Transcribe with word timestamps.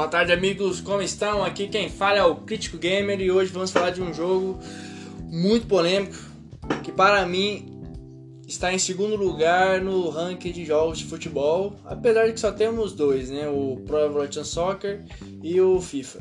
Boa 0.00 0.08
tarde, 0.08 0.32
amigos, 0.32 0.80
como 0.80 1.02
estão? 1.02 1.44
Aqui 1.44 1.68
quem 1.68 1.90
fala 1.90 2.16
é 2.16 2.24
o 2.24 2.34
Crítico 2.34 2.78
Gamer 2.78 3.20
e 3.20 3.30
hoje 3.30 3.52
vamos 3.52 3.70
falar 3.70 3.90
de 3.90 4.00
um 4.00 4.14
jogo 4.14 4.58
muito 5.24 5.66
polêmico 5.66 6.16
que, 6.82 6.90
para 6.90 7.26
mim, 7.26 7.82
está 8.48 8.72
em 8.72 8.78
segundo 8.78 9.14
lugar 9.14 9.82
no 9.82 10.08
ranking 10.08 10.52
de 10.52 10.64
jogos 10.64 11.00
de 11.00 11.04
futebol, 11.04 11.76
apesar 11.84 12.24
de 12.24 12.32
que 12.32 12.40
só 12.40 12.50
temos 12.50 12.94
dois, 12.94 13.28
né? 13.28 13.46
O 13.46 13.76
Pro 13.84 13.98
Evolution 13.98 14.42
Soccer 14.42 15.04
e 15.42 15.60
o 15.60 15.78
FIFA. 15.82 16.20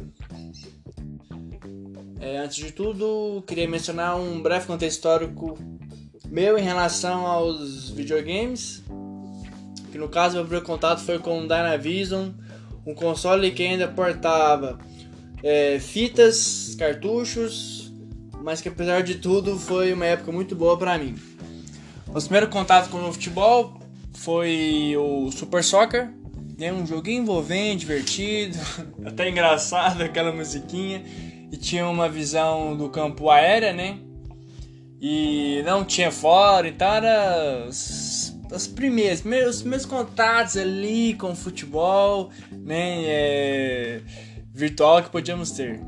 É, 2.20 2.40
antes 2.40 2.58
de 2.58 2.74
tudo, 2.74 3.42
queria 3.48 3.66
mencionar 3.66 4.20
um 4.20 4.42
breve 4.42 4.68
contexto 4.68 4.98
histórico 4.98 5.58
meu 6.28 6.58
em 6.58 6.64
relação 6.64 7.26
aos 7.26 7.90
videogames. 7.92 8.84
Que 9.90 9.98
no 9.98 10.10
caso, 10.10 10.36
meu 10.36 10.44
primeiro 10.44 10.66
contato 10.66 11.00
foi 11.00 11.18
com 11.18 11.40
o 11.40 11.48
Dynavision 11.48 12.32
um 12.86 12.94
console 12.94 13.52
que 13.52 13.64
ainda 13.66 13.88
portava 13.88 14.80
é, 15.44 15.80
fitas, 15.80 16.76
cartuchos, 16.78 17.92
mas 18.42 18.62
que 18.62 18.70
apesar 18.70 19.04
de 19.04 19.16
tudo 19.16 19.58
foi 19.58 19.94
uma 19.94 20.06
época 20.06 20.32
muito 20.32 20.56
boa 20.56 20.78
para 20.78 20.98
mim. 20.98 21.16
O 22.08 22.22
primeiro 22.22 22.48
contato 22.48 22.90
com 22.90 22.98
o 22.98 23.14
futebol 23.14 23.80
foi 24.14 24.96
o 24.98 25.32
Super 25.32 25.64
Soccer, 25.64 26.10
né? 26.58 26.74
um 26.74 26.86
joguinho 26.86 27.22
envolvente, 27.22 27.80
divertido, 27.80 28.58
até 29.06 29.30
engraçado 29.30 30.02
aquela 30.02 30.32
musiquinha, 30.32 31.04
e 31.52 31.58
tinha 31.58 31.88
uma 31.88 32.10
visão 32.10 32.76
do 32.76 32.90
campo 32.90 33.30
aérea, 33.30 33.74
né? 33.74 34.00
E 35.02 35.64
não 35.66 35.86
tinha 35.86 36.12
fora, 36.12 36.68
então 36.68 36.88
era 36.94 37.70
as 38.52 38.68
primeiras, 38.68 39.22
meus, 39.22 39.62
meus 39.62 39.86
contatos 39.86 40.58
ali 40.58 41.14
com 41.14 41.32
o 41.32 41.36
futebol, 41.36 42.32
né, 42.52 43.04
é, 43.06 44.02
virtual 44.54 45.04
que 45.04 45.10
podíamos 45.10 45.52
ter. 45.52 45.80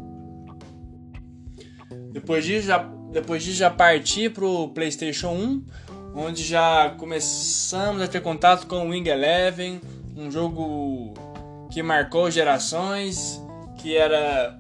Depois 2.12 2.46
disso 2.46 2.68
já, 2.68 2.78
depois 3.12 3.44
disso 3.44 3.58
já 3.58 3.70
parti 3.70 4.30
pro 4.30 4.70
PlayStation 4.70 5.32
1, 5.32 5.66
onde 6.16 6.44
já 6.44 6.94
começamos 6.98 8.02
a 8.02 8.08
ter 8.08 8.22
contato 8.22 8.68
com 8.68 8.88
o 8.88 8.90
Wing 8.90 9.10
Eleven, 9.10 9.82
um 10.16 10.30
jogo 10.30 11.14
que 11.72 11.82
marcou 11.82 12.30
gerações, 12.30 13.42
que 13.78 13.96
era 13.96 14.58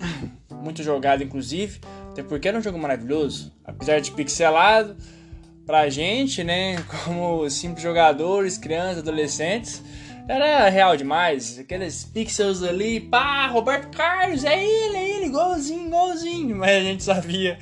muito 0.49 0.81
jogado 0.81 1.23
inclusive, 1.23 1.80
até 2.09 2.23
porque 2.23 2.47
era 2.47 2.58
um 2.58 2.61
jogo 2.61 2.80
maravilhoso, 2.80 3.52
apesar 3.63 3.99
de 3.99 4.11
pixelado 4.11 4.95
pra 5.72 5.89
gente, 5.89 6.44
né, 6.44 6.83
como 7.05 7.50
simples 7.50 7.81
jogadores, 7.81 8.58
crianças, 8.58 8.97
adolescentes, 8.97 9.81
era 10.27 10.67
real 10.67 10.97
demais. 10.97 11.58
Aqueles 11.59 12.03
pixels 12.03 12.61
ali, 12.61 13.00
pá, 13.00 13.47
Roberto 13.47 13.95
Carlos, 13.95 14.44
é 14.44 14.61
ele, 14.61 14.97
é 14.97 15.09
ele, 15.11 15.25
igualzinho, 15.27 15.88
igualzinho. 15.88 16.55
Mas 16.59 16.72
a 16.72 16.80
gente 16.81 17.03
sabia 17.03 17.58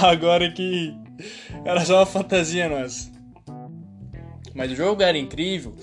agora 0.00 0.48
que 0.52 0.94
era 1.64 1.84
só 1.84 1.96
uma 1.96 2.06
fantasia 2.06 2.68
nossa. 2.68 3.10
Mas 4.54 4.70
o 4.70 4.76
jogo 4.76 5.02
era 5.02 5.18
incrível. 5.18 5.74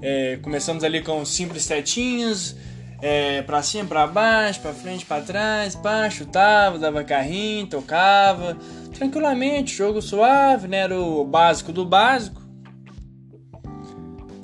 É, 0.00 0.38
começamos 0.40 0.82
ali 0.82 1.02
com 1.02 1.22
simples 1.26 1.62
setinhos, 1.64 2.56
é, 3.00 3.42
pra 3.42 3.62
cima, 3.62 3.88
pra 3.88 4.06
baixo, 4.06 4.60
pra 4.60 4.72
frente, 4.72 5.06
pra 5.06 5.20
trás, 5.20 5.74
pá, 5.76 6.08
chutava, 6.10 6.78
dava 6.78 7.04
carrinho, 7.04 7.66
tocava 7.66 8.56
tranquilamente, 8.92 9.74
jogo 9.74 10.02
suave, 10.02 10.66
né? 10.66 10.78
Era 10.78 10.98
o 10.98 11.24
básico 11.24 11.72
do 11.72 11.84
básico. 11.84 12.42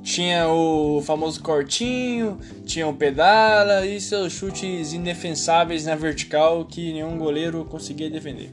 Tinha 0.02 0.48
o 0.48 1.02
famoso 1.02 1.42
cortinho, 1.42 2.38
tinha 2.64 2.86
o 2.86 2.94
pedala 2.94 3.86
e 3.86 4.00
seus 4.00 4.32
chutes 4.32 4.92
indefensáveis 4.92 5.86
na 5.86 5.96
vertical 5.96 6.64
que 6.66 6.92
nenhum 6.92 7.18
goleiro 7.18 7.64
conseguia 7.64 8.10
defender. 8.10 8.52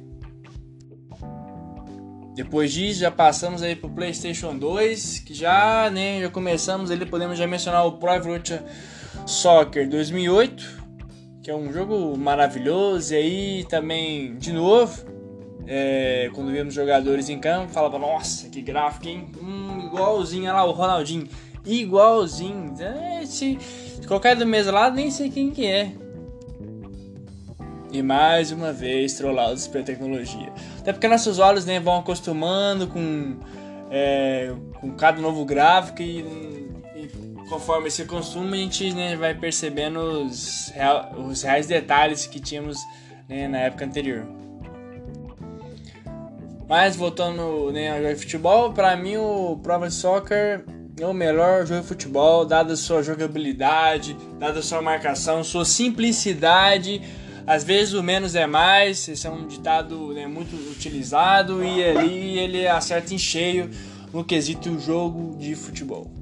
Depois 2.34 2.72
disso, 2.72 3.02
já 3.02 3.12
passamos 3.12 3.62
aí 3.62 3.76
pro 3.76 3.90
PlayStation 3.90 4.58
2, 4.58 5.20
que 5.20 5.34
já, 5.34 5.90
né, 5.92 6.22
já 6.22 6.30
começamos 6.30 6.90
ali, 6.90 7.06
podemos 7.06 7.38
já 7.38 7.46
mencionar 7.46 7.86
o 7.86 7.98
Pro 7.98 8.14
Evolution 8.14 8.60
Soccer 9.26 9.88
2008, 9.90 10.84
que 11.44 11.52
é 11.52 11.56
um 11.56 11.72
jogo 11.72 12.18
maravilhoso 12.18 13.14
e 13.14 13.18
aí 13.18 13.66
também 13.70 14.36
de 14.38 14.52
novo 14.52 15.12
é, 15.68 16.30
quando 16.34 16.52
víamos 16.52 16.74
jogadores 16.74 17.30
em 17.30 17.40
campo, 17.40 17.72
falava, 17.72 17.98
nossa, 18.00 18.50
que 18.50 18.62
gráfico, 18.62 19.08
hein? 19.08 19.28
Hum, 19.42 19.86
igualzinho, 19.86 20.46
olha 20.46 20.54
lá 20.54 20.64
o 20.66 20.72
Ronaldinho, 20.72 21.28
igualzinho. 21.66 22.74
É, 22.80 23.26
se, 23.26 23.58
se 23.60 24.08
colocar 24.08 24.36
do 24.36 24.46
mesmo 24.46 24.72
lado, 24.72 24.96
nem 24.96 25.12
sei 25.12 25.30
quem 25.30 25.52
que 25.52 25.66
é. 25.66 25.94
E 27.92 28.02
mais 28.02 28.52
uma 28.52 28.72
vez, 28.72 29.14
trollados 29.14 29.68
pela 29.68 29.84
tecnologia. 29.84 30.52
Até 30.80 30.94
porque 30.94 31.08
nossos 31.08 31.40
olhos 31.40 31.66
né, 31.66 31.80
vão 31.80 32.00
acostumando 32.00 32.88
com, 32.88 33.38
é, 33.90 34.54
com 34.80 34.92
cada 34.92 35.22
novo 35.22 35.44
gráfico 35.44 36.02
e, 36.02 36.20
e 36.20 36.71
conforme 37.52 37.90
esse 37.90 38.06
consumo 38.06 38.54
a 38.54 38.58
gente 38.58 38.94
né, 38.94 39.18
vai 39.18 39.36
percebendo 39.36 40.00
os, 40.00 40.72
real, 40.74 41.14
os 41.18 41.42
reais 41.42 41.68
detalhes 41.68 42.26
que 42.26 42.40
tínhamos 42.40 42.78
né, 43.28 43.46
na 43.50 43.58
época 43.58 43.84
anterior. 43.84 44.26
Mas 46.70 46.96
voltando 46.96 47.70
né, 47.74 47.92
ao 47.92 47.98
jogo 47.98 48.14
de 48.14 48.20
futebol, 48.22 48.72
para 48.72 48.96
mim 48.96 49.18
o 49.18 49.60
Pro 49.62 49.92
Soccer 49.92 50.64
é 50.98 51.06
o 51.06 51.14
melhor 51.14 51.66
jogo 51.66 51.82
de 51.82 51.88
futebol, 51.88 52.46
dada 52.46 52.74
sua 52.78 53.04
jogabilidade, 53.04 54.16
dada 54.40 54.62
sua 54.62 54.82
marcação, 54.82 55.44
sua 55.44 55.66
simplicidade. 55.66 57.02
Às 57.46 57.66
vezes 57.66 57.94
o 57.94 58.02
menos 58.02 58.34
é 58.34 58.48
mais, 58.48 59.10
esse 59.10 59.28
é 59.28 59.30
um 59.30 59.46
ditado 59.46 60.14
né, 60.14 60.26
muito 60.26 60.56
utilizado 60.72 61.62
e 61.62 61.84
ali 61.84 62.40
ele 62.40 62.66
acerta 62.66 63.14
em 63.14 63.18
cheio 63.18 63.70
no 64.14 64.24
quesito 64.24 64.80
jogo 64.80 65.36
de 65.38 65.54
futebol. 65.54 66.21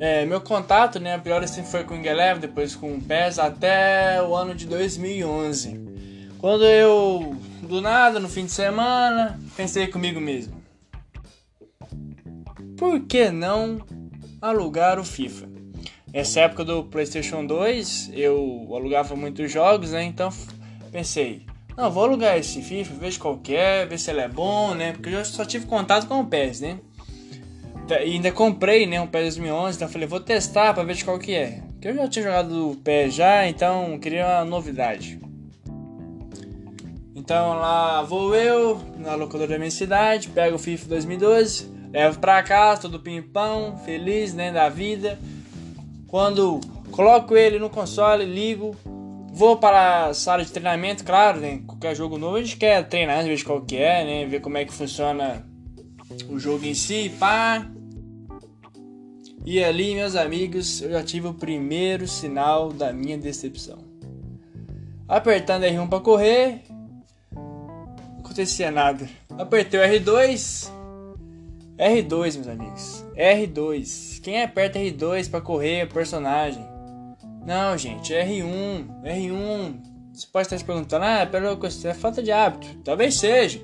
É, 0.00 0.24
meu 0.24 0.40
contato, 0.40 1.00
né, 1.00 1.18
priori 1.18 1.48
sempre 1.48 1.70
foi 1.70 1.82
com 1.82 1.94
o 1.94 1.96
Ingelev, 1.96 2.38
depois 2.38 2.76
com 2.76 2.94
o 2.94 3.00
PES 3.00 3.38
até 3.40 4.22
o 4.22 4.34
ano 4.34 4.54
de 4.54 4.64
2011. 4.66 5.80
Quando 6.38 6.64
eu 6.64 7.36
do 7.62 7.80
nada, 7.80 8.20
no 8.20 8.28
fim 8.28 8.44
de 8.44 8.52
semana, 8.52 9.38
pensei 9.56 9.88
comigo 9.88 10.20
mesmo: 10.20 10.62
por 12.76 13.00
que 13.00 13.28
não 13.30 13.80
alugar 14.40 15.00
o 15.00 15.04
FIFA? 15.04 15.48
Essa 16.12 16.40
época 16.40 16.64
do 16.64 16.84
PlayStation 16.84 17.44
2, 17.44 18.10
eu 18.14 18.68
alugava 18.72 19.16
muitos 19.16 19.50
jogos, 19.50 19.90
né? 19.90 20.04
Então 20.04 20.30
pensei: 20.92 21.44
não, 21.76 21.90
vou 21.90 22.04
alugar 22.04 22.38
esse 22.38 22.62
FIFA, 22.62 22.94
vejo 22.94 23.18
qual 23.18 23.40
é, 23.48 23.84
ver 23.84 23.98
se 23.98 24.10
ele 24.10 24.20
é 24.20 24.28
bom, 24.28 24.74
né? 24.74 24.92
Porque 24.92 25.10
eu 25.10 25.24
só 25.24 25.44
tive 25.44 25.66
contato 25.66 26.06
com 26.06 26.20
o 26.20 26.26
PES, 26.26 26.60
né? 26.60 26.78
E 27.90 28.14
ainda 28.14 28.30
comprei, 28.30 28.86
né, 28.86 29.00
um 29.00 29.06
PES 29.06 29.36
2011, 29.36 29.76
então 29.76 29.88
falei, 29.88 30.06
vou 30.06 30.20
testar 30.20 30.74
para 30.74 30.82
ver 30.82 30.94
de 30.94 31.04
qual 31.04 31.18
que 31.18 31.34
é. 31.34 31.62
Porque 31.72 31.88
eu 31.88 31.94
já 31.94 32.08
tinha 32.08 32.24
jogado 32.24 32.70
o 32.70 32.76
PES 32.76 33.14
já, 33.14 33.46
então 33.46 33.98
queria 33.98 34.26
uma 34.26 34.44
novidade. 34.44 35.18
Então 37.14 37.58
lá 37.58 38.02
vou 38.02 38.34
eu, 38.34 38.80
na 38.98 39.14
locadora 39.14 39.50
da 39.50 39.58
minha 39.58 39.70
cidade, 39.70 40.28
pego 40.28 40.56
o 40.56 40.58
FIFA 40.58 40.88
2012, 40.88 41.70
levo 41.92 42.18
pra 42.18 42.42
casa, 42.42 42.82
todo 42.82 43.00
pimpão, 43.00 43.76
feliz, 43.84 44.34
né, 44.34 44.52
da 44.52 44.68
vida. 44.68 45.18
Quando 46.06 46.60
coloco 46.90 47.36
ele 47.36 47.58
no 47.58 47.68
console, 47.68 48.24
ligo, 48.24 48.74
vou 49.32 49.56
para 49.56 50.06
a 50.06 50.14
sala 50.14 50.44
de 50.44 50.50
treinamento, 50.50 51.04
claro, 51.04 51.40
né, 51.40 51.60
qualquer 51.66 51.94
jogo 51.94 52.18
novo 52.18 52.36
a 52.36 52.42
gente 52.42 52.56
quer 52.56 52.86
treinar, 52.88 53.24
ver 53.24 53.42
qual 53.44 53.60
que 53.60 53.76
é, 53.76 54.04
né, 54.04 54.26
ver 54.26 54.40
como 54.40 54.56
é 54.56 54.64
que 54.64 54.72
funciona 54.72 55.46
o 56.28 56.38
jogo 56.38 56.64
em 56.64 56.74
si, 56.74 57.10
pá. 57.18 57.66
E 59.50 59.64
ali, 59.64 59.94
meus 59.94 60.14
amigos, 60.14 60.82
eu 60.82 60.90
já 60.90 61.02
tive 61.02 61.26
o 61.26 61.32
primeiro 61.32 62.06
sinal 62.06 62.70
da 62.70 62.92
minha 62.92 63.16
decepção. 63.16 63.78
Apertando 65.08 65.62
R1 65.62 65.88
para 65.88 66.00
correr, 66.00 66.64
acontecia 68.18 68.70
nada. 68.70 69.08
Apertei 69.38 69.80
o 69.80 69.82
R2. 69.82 70.70
R2, 71.78 72.34
meus 72.34 72.46
amigos. 72.46 73.06
R2. 73.16 74.20
Quem 74.20 74.42
aperta 74.42 74.78
R2 74.78 75.30
para 75.30 75.40
correr 75.40 75.86
o 75.86 75.94
personagem? 75.94 76.62
Não, 77.46 77.74
gente, 77.78 78.12
R1. 78.12 79.02
R1. 79.02 79.80
Você 80.12 80.26
pode 80.30 80.46
estar 80.46 80.58
se 80.58 80.64
perguntando, 80.66 81.06
ah, 81.06 81.24
pelo 81.24 81.58
é 81.86 81.94
falta 81.94 82.22
de 82.22 82.30
hábito. 82.30 82.66
Talvez 82.84 83.18
seja. 83.18 83.62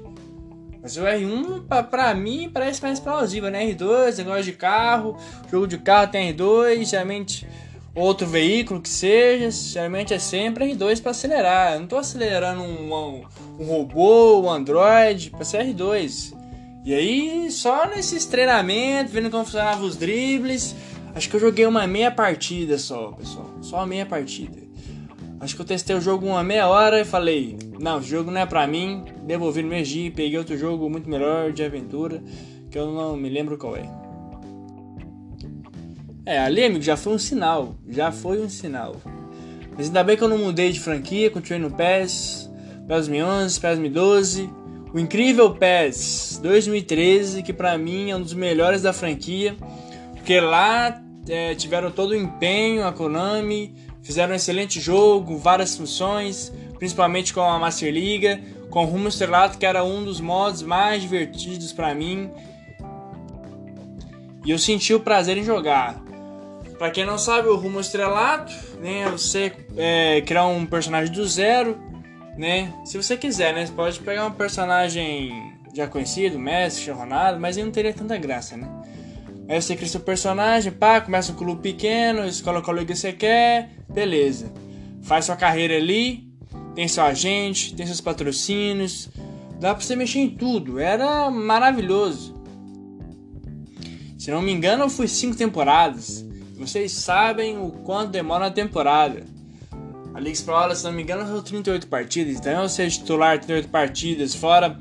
Mas 0.85 0.97
o 0.99 1.01
R1, 1.01 1.67
pra, 1.67 1.83
pra 1.83 2.15
mim, 2.15 2.51
parece 2.53 2.81
mais 2.83 3.01
plausível, 3.01 3.51
né? 3.51 3.67
R2, 3.73 4.19
negócio 4.19 4.45
de 4.45 4.53
carro, 4.53 5.17
jogo 5.51 5.67
de 5.67 5.79
carro 5.79 6.13
tem 6.13 6.33
R2, 6.33 6.85
geralmente 6.85 7.49
outro 7.95 8.27
veículo 8.27 8.81
que 8.81 8.89
seja, 8.89 9.51
geralmente 9.51 10.13
é 10.13 10.19
sempre 10.19 10.75
R2 10.75 11.01
para 11.01 11.11
acelerar. 11.11 11.73
Eu 11.73 11.79
não 11.79 11.85
estou 11.85 11.99
acelerando 11.99 12.61
um, 12.61 12.95
um, 12.95 13.25
um, 13.61 13.65
robô, 13.65 14.43
um 14.43 14.51
Android 14.51 15.31
para 15.31 15.45
ser 15.45 15.65
R2. 15.65 16.35
E 16.85 16.95
aí, 16.95 17.51
só 17.51 17.87
nesses 17.89 18.27
treinamentos, 18.27 19.11
vendo 19.13 19.31
como 19.31 19.45
funcionavam 19.45 19.87
os 19.87 19.97
dribles, 19.97 20.77
Acho 21.15 21.31
que 21.31 21.37
eu 21.37 21.41
joguei 21.41 21.65
uma 21.65 21.87
meia 21.87 22.11
partida 22.11 22.77
só, 22.77 23.13
pessoal. 23.13 23.49
Só 23.63 23.77
uma 23.77 23.87
meia 23.87 24.05
partida. 24.05 24.63
Acho 25.44 25.56
que 25.56 25.61
eu 25.61 25.67
testei 25.67 25.94
o 25.94 26.00
jogo 26.00 26.25
uma 26.25 26.43
meia 26.43 26.67
hora 26.69 27.02
e 27.02 27.05
falei: 27.05 27.58
Não, 27.79 27.99
esse 27.99 28.08
jogo 28.08 28.31
não 28.31 28.41
é 28.41 28.46
pra 28.46 28.67
mim. 28.67 29.05
Devolvi 29.26 29.62
no 29.62 29.69
Megi, 29.69 30.11
peguei 30.11 30.38
outro 30.38 30.56
jogo 30.56 30.88
muito 30.88 31.06
melhor 31.06 31.52
de 31.52 31.62
aventura, 31.62 32.23
que 32.70 32.79
eu 32.79 32.91
não 32.91 33.14
me 33.14 33.29
lembro 33.29 33.58
qual 33.58 33.76
é. 33.76 33.87
É, 36.25 36.38
ali, 36.38 36.64
amigo, 36.64 36.81
já 36.81 36.96
foi 36.96 37.12
um 37.12 37.19
sinal. 37.19 37.75
Já 37.87 38.11
foi 38.11 38.41
um 38.41 38.49
sinal. 38.49 38.96
Mas 39.76 39.88
ainda 39.88 40.02
bem 40.02 40.17
que 40.17 40.25
eu 40.25 40.29
não 40.29 40.38
mudei 40.38 40.73
de 40.73 40.81
franquia, 40.81 41.31
continuei 41.31 41.62
no 41.62 41.76
PES, 41.76 42.50
PES 42.88 43.08
2011, 43.08 43.61
PES 43.61 43.79
2012. 43.79 44.50
O 44.94 44.99
incrível 44.99 45.55
PES 45.55 46.40
2013, 46.43 47.43
que 47.43 47.52
pra 47.52 47.76
mim 47.76 48.11
é 48.11 48.17
um 48.17 48.23
dos 48.23 48.32
melhores 48.32 48.81
da 48.81 48.94
franquia, 48.94 49.55
porque 50.14 50.40
lá 50.40 51.02
é, 51.29 51.55
tiveram 51.55 51.90
todo 51.90 52.12
o 52.12 52.17
empenho, 52.17 52.87
a 52.87 52.93
Konami, 52.93 53.75
fizeram 54.05 54.33
um 54.33 54.37
excelente 54.37 54.79
jogo, 54.79 55.37
várias 55.37 55.77
funções, 55.77 56.53
principalmente 56.79 57.35
com 57.35 57.41
a 57.41 57.59
Master 57.59 57.93
Liga, 57.93 58.41
com 58.71 58.85
o 58.85 58.87
Rumo 58.87 59.09
Estrelato, 59.09 59.59
que 59.59 59.67
era 59.67 59.83
um 59.83 60.05
dos 60.05 60.21
modos 60.21 60.62
mais 60.62 61.03
divertidos 61.03 61.73
para 61.73 61.95
mim. 61.95 62.31
E 64.45 64.51
eu 64.51 64.59
senti 64.59 64.93
o 64.93 65.01
prazer 65.01 65.39
em 65.39 65.43
jogar. 65.43 66.01
Para 66.79 66.91
quem 66.91 67.06
não 67.06 67.17
sabe, 67.17 67.49
o 67.49 67.56
Rumo 67.56 67.81
Estrelato, 67.81 68.53
né, 68.79 69.09
você 69.09 69.53
é, 69.77 70.21
criar 70.21 70.47
um 70.47 70.67
personagem 70.67 71.12
do 71.12 71.27
zero, 71.27 71.81
né? 72.37 72.75
Se 72.85 72.97
você 72.97 73.17
quiser, 73.17 73.55
né? 73.55 73.65
Você 73.65 73.73
pode 73.73 74.00
pegar 74.00 74.27
um 74.27 74.33
personagem 74.33 75.55
já 75.73 75.87
conhecido, 75.87 76.39
Messi, 76.39 76.91
Ronaldo, 76.91 77.41
mas 77.41 77.57
aí 77.57 77.65
não 77.65 77.71
teria 77.71 77.93
tanta 77.93 78.19
graça, 78.19 78.57
né? 78.57 78.69
Aí 79.49 79.61
você 79.61 79.76
cria 79.76 79.88
seu 79.88 80.00
personagem, 80.00 80.73
pá, 80.73 81.00
começa 81.00 81.32
um 81.32 81.35
clube 81.35 81.61
pequeno, 81.61 82.25
escola 82.26 82.62
qual 82.62 82.76
liga 82.76 82.94
você 82.94 83.12
quer, 83.12 83.70
beleza. 83.93 84.52
Faz 85.02 85.26
sua 85.26 85.37
carreira 85.37 85.76
ali, 85.76 86.29
tem 86.75 86.88
seu 86.88 87.05
agente, 87.05 87.75
tem 87.75 87.87
seus 87.87 88.00
patrocínios, 88.00 89.11
dá 89.61 89.75
pra 89.75 89.85
você 89.85 89.94
mexer 89.94 90.20
em 90.20 90.31
tudo, 90.31 90.79
era 90.79 91.31
maravilhoso. 91.31 92.35
Se 94.19 94.31
não 94.31 94.41
me 94.41 94.52
engano, 94.52 94.88
fui 94.88 95.06
cinco 95.06 95.37
temporadas. 95.37 96.25
Vocês 96.56 96.93
sabem 96.93 97.58
o 97.58 97.70
quanto 97.70 98.11
demora 98.11 98.44
uma 98.44 98.50
temporada. 98.50 99.23
A 100.14 100.19
Liga 100.19 100.31
Espanhola, 100.31 100.75
se 100.75 100.85
não 100.85 100.93
me 100.93 101.02
engano, 101.02 101.26
são 101.26 101.43
38 101.43 101.88
partidas. 101.88 102.37
Então, 102.37 102.62
eu 102.62 102.69
ser 102.69 102.88
titular 102.88 103.37
38 103.38 103.69
partidas, 103.69 104.35
fora 104.35 104.81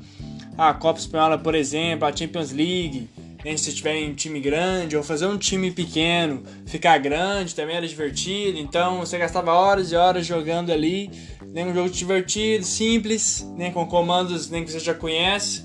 a 0.56 0.72
Copa 0.72 1.00
Espanhola, 1.00 1.36
por 1.36 1.54
exemplo, 1.54 2.06
a 2.06 2.16
Champions 2.16 2.52
League. 2.52 3.10
Né, 3.44 3.56
se 3.56 3.74
tiver 3.74 4.08
um 4.08 4.14
time 4.14 4.40
grande, 4.40 4.96
ou 4.96 5.02
fazer 5.02 5.26
um 5.26 5.36
time 5.36 5.70
pequeno 5.70 6.42
ficar 6.66 6.96
grande 6.98 7.54
também 7.54 7.76
era 7.76 7.86
divertido. 7.86 8.58
Então, 8.58 9.00
você 9.00 9.18
gastava 9.18 9.52
horas 9.52 9.92
e 9.92 9.96
horas 9.96 10.26
jogando 10.26 10.72
ali. 10.72 11.10
Né, 11.52 11.64
um 11.64 11.74
jogo 11.74 11.90
divertido, 11.90 12.64
simples, 12.64 13.46
né, 13.56 13.70
com 13.70 13.86
comandos 13.86 14.48
né, 14.50 14.62
que 14.62 14.70
você 14.72 14.80
já 14.80 14.94
conhece. 14.94 15.64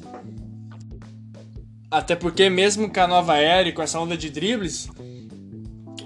Até 1.90 2.16
porque, 2.16 2.50
mesmo 2.50 2.92
com 2.92 3.00
a 3.00 3.08
nova 3.08 3.38
era 3.38 3.68
e 3.68 3.72
com 3.72 3.82
essa 3.82 4.00
onda 4.00 4.16
de 4.16 4.30
dribles, 4.30 4.88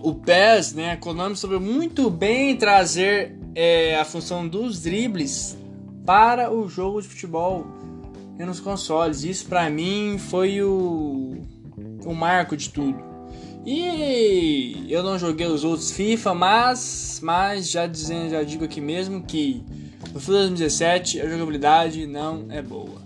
o 0.01 0.13
PES, 0.13 0.73
né, 0.73 0.91
a 0.91 0.97
Konami 0.97 1.35
soube 1.35 1.59
muito 1.59 2.09
bem 2.09 2.55
trazer 2.55 3.35
é, 3.55 3.95
a 3.95 4.05
função 4.05 4.47
dos 4.47 4.81
dribles 4.81 5.57
para 6.05 6.53
o 6.53 6.67
jogo 6.69 7.01
de 7.01 7.07
futebol 7.07 7.65
nos 8.37 8.59
consoles. 8.59 9.23
Isso 9.23 9.45
para 9.47 9.69
mim 9.69 10.17
foi 10.17 10.61
o, 10.61 11.37
o 12.05 12.13
marco 12.13 12.55
de 12.55 12.69
tudo. 12.69 13.13
E 13.65 14.87
eu 14.89 15.01
não 15.03 15.17
joguei 15.17 15.47
os 15.47 15.63
outros 15.63 15.91
FIFA, 15.91 16.33
mas, 16.33 17.19
mas 17.23 17.69
já 17.69 17.87
dizendo, 17.87 18.31
já 18.31 18.43
digo 18.43 18.65
aqui 18.65 18.81
mesmo 18.81 19.23
que 19.23 19.63
no 20.13 20.19
FIFA 20.19 20.31
2017 20.31 21.21
a 21.21 21.29
jogabilidade 21.29 22.05
não 22.05 22.47
é 22.49 22.61
boa, 22.61 23.01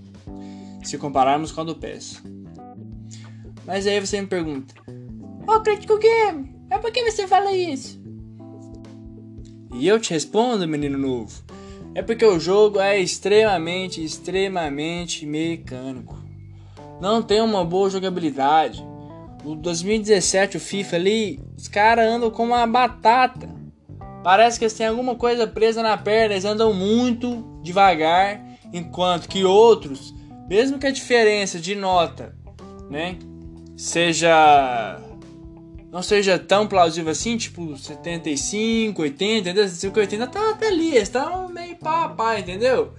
se 0.84 0.98
compararmos 0.98 1.52
com 1.52 1.62
a 1.62 1.64
do 1.64 1.76
PES. 1.76 2.24
Mas 3.68 3.86
aí 3.86 4.00
você 4.00 4.20
me 4.20 4.28
pergunta, 4.28 4.74
ô 5.48 5.52
oh, 5.52 5.62
Critical 5.62 6.00
Game, 6.00 6.56
mas 6.70 6.82
por 6.82 6.92
que 6.92 7.04
você 7.12 7.28
fala 7.28 7.52
isso? 7.52 8.02
E 9.74 9.88
eu 9.88 10.00
te 10.00 10.12
respondo, 10.12 10.68
menino 10.68 10.98
novo. 10.98 11.44
É 11.94 12.02
porque 12.02 12.26
o 12.26 12.40
jogo 12.40 12.80
é 12.80 13.00
extremamente, 13.00 14.04
extremamente 14.04 15.26
mecânico. 15.26 16.17
Não 17.00 17.22
tem 17.22 17.42
uma 17.42 17.64
boa 17.64 17.90
jogabilidade. 17.90 18.86
O 19.44 19.56
2017, 19.56 20.58
o 20.58 20.60
FIFA 20.60 20.96
ali, 20.96 21.40
os 21.56 21.68
caras 21.68 22.08
andam 22.08 22.32
com 22.32 22.46
uma 22.46 22.66
batata. 22.66 23.50
Parece 24.24 24.58
que 24.58 24.66
eles 24.66 24.74
têm 24.74 24.88
alguma 24.88 25.16
coisa 25.16 25.48
presa 25.48 25.82
na 25.82 25.96
perna, 25.98 26.34
eles 26.34 26.44
andam 26.44 26.74
muito 26.74 27.60
devagar, 27.62 28.44
enquanto 28.74 29.28
que 29.28 29.46
outros, 29.46 30.14
mesmo 30.50 30.80
que 30.80 30.88
a 30.88 30.92
diferença 30.92 31.60
de 31.60 31.76
nota, 31.76 32.36
né, 32.90 33.18
seja 33.76 35.00
não 35.92 36.02
seja 36.02 36.38
tão 36.38 36.68
plausível 36.68 37.12
assim, 37.12 37.38
tipo 37.38 37.78
75, 37.78 39.02
80, 39.02 39.50
entendeu? 39.50 39.64
75, 39.64 40.00
80 40.00 40.28
tá 40.28 40.50
até 40.52 40.68
ali, 40.68 40.90
eles 40.90 41.04
estão 41.04 41.48
meio 41.48 41.78
a 41.82 42.10
pau, 42.10 42.38
entendeu? 42.38 42.94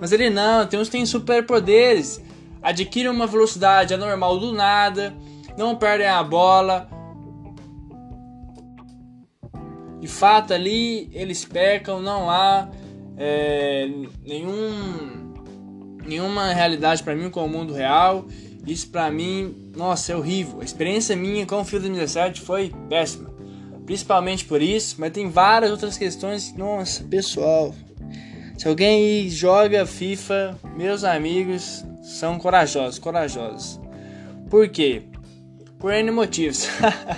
Mas 0.00 0.12
ele 0.12 0.30
não, 0.30 0.66
tem 0.66 0.80
uns 0.80 0.88
que 0.88 0.92
têm 0.92 1.04
superpoderes, 1.04 2.22
adquirem 2.62 3.10
uma 3.10 3.26
velocidade 3.26 3.94
anormal 3.94 4.38
do 4.38 4.52
nada, 4.52 5.14
não 5.56 5.76
perdem 5.76 6.06
a 6.06 6.22
bola. 6.22 6.88
De 10.00 10.08
fato, 10.08 10.54
ali 10.54 11.10
eles 11.12 11.44
pecam, 11.44 12.00
não 12.00 12.30
há 12.30 12.68
é, 13.16 13.86
nenhum, 14.24 15.34
nenhuma 16.06 16.52
realidade 16.52 17.02
para 17.02 17.14
mim 17.14 17.30
com 17.30 17.44
o 17.44 17.48
mundo 17.48 17.74
real. 17.74 18.24
Isso 18.66 18.88
pra 18.90 19.10
mim, 19.10 19.72
nossa, 19.76 20.12
é 20.12 20.16
horrível. 20.16 20.60
A 20.60 20.64
experiência 20.64 21.16
minha 21.16 21.46
com 21.46 21.60
o 21.60 21.64
FIFA 21.64 21.80
2017 21.80 22.40
foi 22.40 22.72
péssima. 22.88 23.30
Principalmente 23.84 24.44
por 24.44 24.62
isso, 24.62 24.96
mas 24.98 25.12
tem 25.12 25.28
várias 25.28 25.70
outras 25.70 25.98
questões. 25.98 26.54
Nossa, 26.54 27.02
pessoal. 27.04 27.74
Se 28.60 28.68
alguém 28.68 29.26
joga 29.30 29.86
FIFA, 29.86 30.54
meus 30.76 31.02
amigos 31.02 31.82
são 32.02 32.38
corajosos, 32.38 32.98
corajosos. 32.98 33.80
Por 34.50 34.68
quê? 34.68 35.00
Por 35.78 35.94
N 35.94 36.10
motivos. 36.10 36.68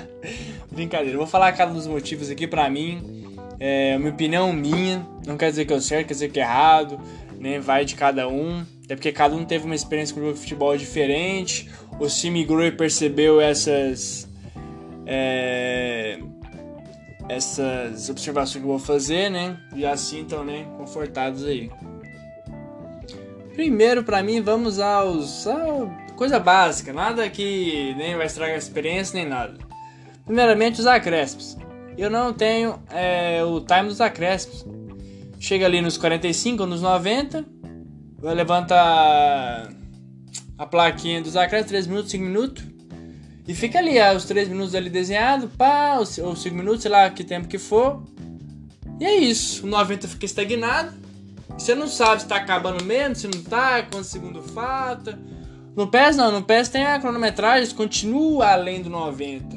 Brincadeira, 0.70 1.18
vou 1.18 1.26
falar 1.26 1.50
cada 1.50 1.72
um 1.72 1.74
dos 1.74 1.88
motivos 1.88 2.30
aqui 2.30 2.46
pra 2.46 2.70
mim. 2.70 3.36
É 3.58 3.96
uma 3.98 4.10
opinião 4.10 4.52
minha, 4.52 5.04
não 5.26 5.36
quer 5.36 5.50
dizer 5.50 5.64
que 5.64 5.72
eu 5.72 5.80
certo, 5.80 6.06
quer 6.06 6.14
dizer 6.14 6.30
que 6.30 6.38
é 6.38 6.44
errado, 6.44 7.00
né? 7.40 7.58
Vai 7.58 7.84
de 7.84 7.96
cada 7.96 8.28
um. 8.28 8.64
Até 8.84 8.94
porque 8.94 9.10
cada 9.10 9.34
um 9.34 9.44
teve 9.44 9.64
uma 9.64 9.74
experiência 9.74 10.14
com 10.14 10.20
o 10.20 10.22
jogo 10.22 10.36
de 10.36 10.42
futebol 10.42 10.76
diferente. 10.76 11.68
O 11.98 12.08
se 12.08 12.28
e 12.28 12.70
percebeu 12.70 13.40
essas. 13.40 14.28
É, 15.04 16.20
essas 17.28 18.08
observações 18.08 18.62
que 18.62 18.68
eu 18.68 18.76
vou 18.76 18.78
fazer, 18.78 19.30
né? 19.30 19.58
E 19.74 19.84
assim 19.84 20.22
estão, 20.22 20.44
né? 20.44 20.66
Confortados 20.76 21.44
aí. 21.44 21.70
Primeiro, 23.54 24.02
para 24.02 24.22
mim, 24.22 24.40
vamos 24.40 24.78
aos. 24.78 25.46
A 25.46 26.14
coisa 26.16 26.38
básica, 26.38 26.92
nada 26.92 27.28
que 27.28 27.94
nem 27.96 28.16
vai 28.16 28.26
estragar 28.26 28.54
a 28.54 28.58
experiência 28.58 29.16
nem 29.16 29.28
nada. 29.28 29.58
Primeiramente, 30.24 30.80
os 30.80 30.86
acréscimos. 30.86 31.56
Eu 31.96 32.08
não 32.08 32.32
tenho 32.32 32.82
é, 32.90 33.42
o 33.44 33.60
time 33.60 33.88
dos 33.88 34.00
acréscimos. 34.00 34.64
Chega 35.38 35.66
ali 35.66 35.80
nos 35.80 35.96
45 35.98 36.62
ou 36.62 36.68
nos 36.68 36.80
90 36.80 37.44
levanta 38.30 39.68
a 40.56 40.66
plaquinha 40.66 41.20
dos 41.20 41.36
acréscimos, 41.36 41.70
3 41.70 41.86
minutos, 41.88 42.10
5 42.12 42.24
minutos. 42.24 42.64
E 43.52 43.54
fica 43.54 43.78
ali, 43.78 44.00
ah, 44.00 44.14
os 44.14 44.24
3 44.24 44.48
minutos 44.48 44.74
ali 44.74 44.88
desenhado, 44.88 45.46
pá, 45.46 45.98
ou 45.98 46.06
5 46.06 46.56
minutos, 46.56 46.80
sei 46.80 46.90
lá 46.90 47.10
que 47.10 47.22
tempo 47.22 47.46
que 47.46 47.58
for. 47.58 48.02
E 48.98 49.04
é 49.04 49.14
isso. 49.14 49.66
O 49.66 49.68
90 49.68 50.08
fica 50.08 50.24
estagnado. 50.24 50.94
Você 51.58 51.74
não 51.74 51.86
sabe 51.86 52.22
se 52.22 52.26
tá 52.28 52.36
acabando 52.36 52.82
mesmo, 52.82 53.14
se 53.14 53.28
não 53.28 53.42
tá, 53.42 53.82
quanto 53.82 54.04
segundo 54.04 54.42
falta. 54.42 55.18
No 55.76 55.86
PES 55.86 56.16
não, 56.16 56.32
no 56.32 56.42
PES 56.42 56.70
tem 56.70 56.86
a 56.86 56.98
cronometragem, 56.98 57.74
continua 57.74 58.52
além 58.52 58.80
do 58.80 58.88
90. 58.88 59.54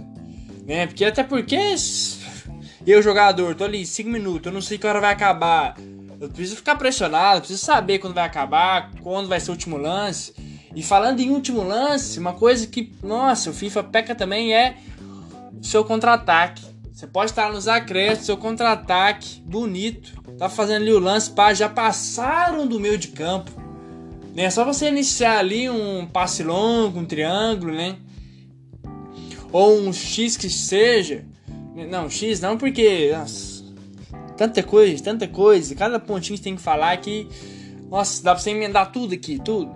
Né? 0.68 0.88
Porque 0.88 1.06
até 1.06 1.24
porque 1.24 1.56
eu, 2.86 3.02
jogador, 3.02 3.56
tô 3.56 3.64
ali 3.64 3.86
5 3.86 4.10
minutos, 4.10 4.48
eu 4.48 4.52
não 4.52 4.62
sei 4.62 4.78
que 4.78 4.86
hora 4.86 5.00
vai 5.00 5.14
acabar. 5.14 5.78
Eu 6.20 6.28
preciso 6.28 6.58
ficar 6.58 6.76
pressionado, 6.76 7.40
preciso 7.40 7.64
saber 7.64 8.00
quando 8.00 8.14
vai 8.14 8.26
acabar, 8.26 8.92
quando 9.02 9.30
vai 9.30 9.40
ser 9.40 9.52
o 9.52 9.54
último 9.54 9.78
lance. 9.78 10.34
E 10.76 10.84
falando 10.84 11.22
em 11.22 11.32
último 11.32 11.64
lance, 11.64 12.20
uma 12.20 12.34
coisa 12.34 12.68
que, 12.68 12.92
nossa, 13.02 13.50
o 13.50 13.54
FIFA 13.54 13.84
peca 13.84 14.14
também 14.14 14.54
é 14.54 14.78
o 15.60 15.64
seu 15.64 15.86
contra-ataque. 15.86 16.64
Você 16.92 17.08
pode 17.08 17.32
estar 17.32 17.52
nos 17.52 17.68
acréscimos, 17.68 18.26
seu 18.26 18.38
contra-ataque, 18.38 19.42
bonito. 19.46 20.22
Tá 20.38 20.50
fazendo 20.50 20.82
ali 20.82 20.92
o 20.92 21.00
lance, 21.00 21.32
pá, 21.32 21.54
já 21.54 21.70
passaram 21.70 22.68
do 22.68 22.80
meio 22.80 22.98
de 22.98 23.10
campo. 23.10 23.52
Né? 24.36 24.44
É 24.44 24.50
só 24.50 24.66
você 24.66 24.90
iniciar 24.90 25.40
ali 25.40 25.70
um 25.70 26.06
passe 26.06 26.44
longo, 26.44 27.00
um 27.00 27.06
triângulo, 27.06 27.74
né? 27.74 27.98
ou 29.56 29.80
um 29.80 29.94
X 29.94 30.36
que 30.36 30.50
seja. 30.50 31.24
Não, 31.90 32.10
X 32.10 32.42
não, 32.42 32.58
porque. 32.58 33.14
Nossa, 33.14 33.64
tanta 34.36 34.62
coisa, 34.62 35.02
tanta 35.02 35.30
coisa. 35.30 35.74
Cada 35.74 35.98
pontinho 35.98 36.38
que 36.38 36.44
tem 36.44 36.58
que 36.58 36.62
falar 36.62 36.92
aqui. 36.92 37.30
Nossa, 37.90 38.22
dá 38.22 38.34
pra 38.34 38.44
você 38.44 38.50
emendar 38.50 38.92
tudo 38.92 39.14
aqui, 39.14 39.40
tudo. 39.40 39.72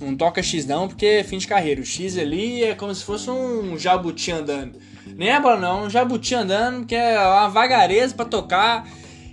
Não 0.00 0.16
toca 0.16 0.42
X 0.42 0.66
não, 0.66 0.88
porque 0.88 1.06
é 1.06 1.24
fim 1.24 1.38
de 1.38 1.46
carreira. 1.46 1.80
O 1.80 1.84
X 1.84 2.18
ali 2.18 2.64
é 2.64 2.74
como 2.74 2.94
se 2.94 3.04
fosse 3.04 3.30
um 3.30 3.78
jabuti 3.78 4.30
andando. 4.30 4.78
Nem 5.06 5.30
é 5.30 5.40
bola 5.40 5.58
não, 5.58 5.84
um 5.84 5.90
jabuti 5.90 6.34
andando, 6.34 6.86
que 6.86 6.94
é 6.94 7.18
uma 7.18 7.48
vagareza 7.48 8.14
para 8.14 8.24
tocar. 8.24 8.88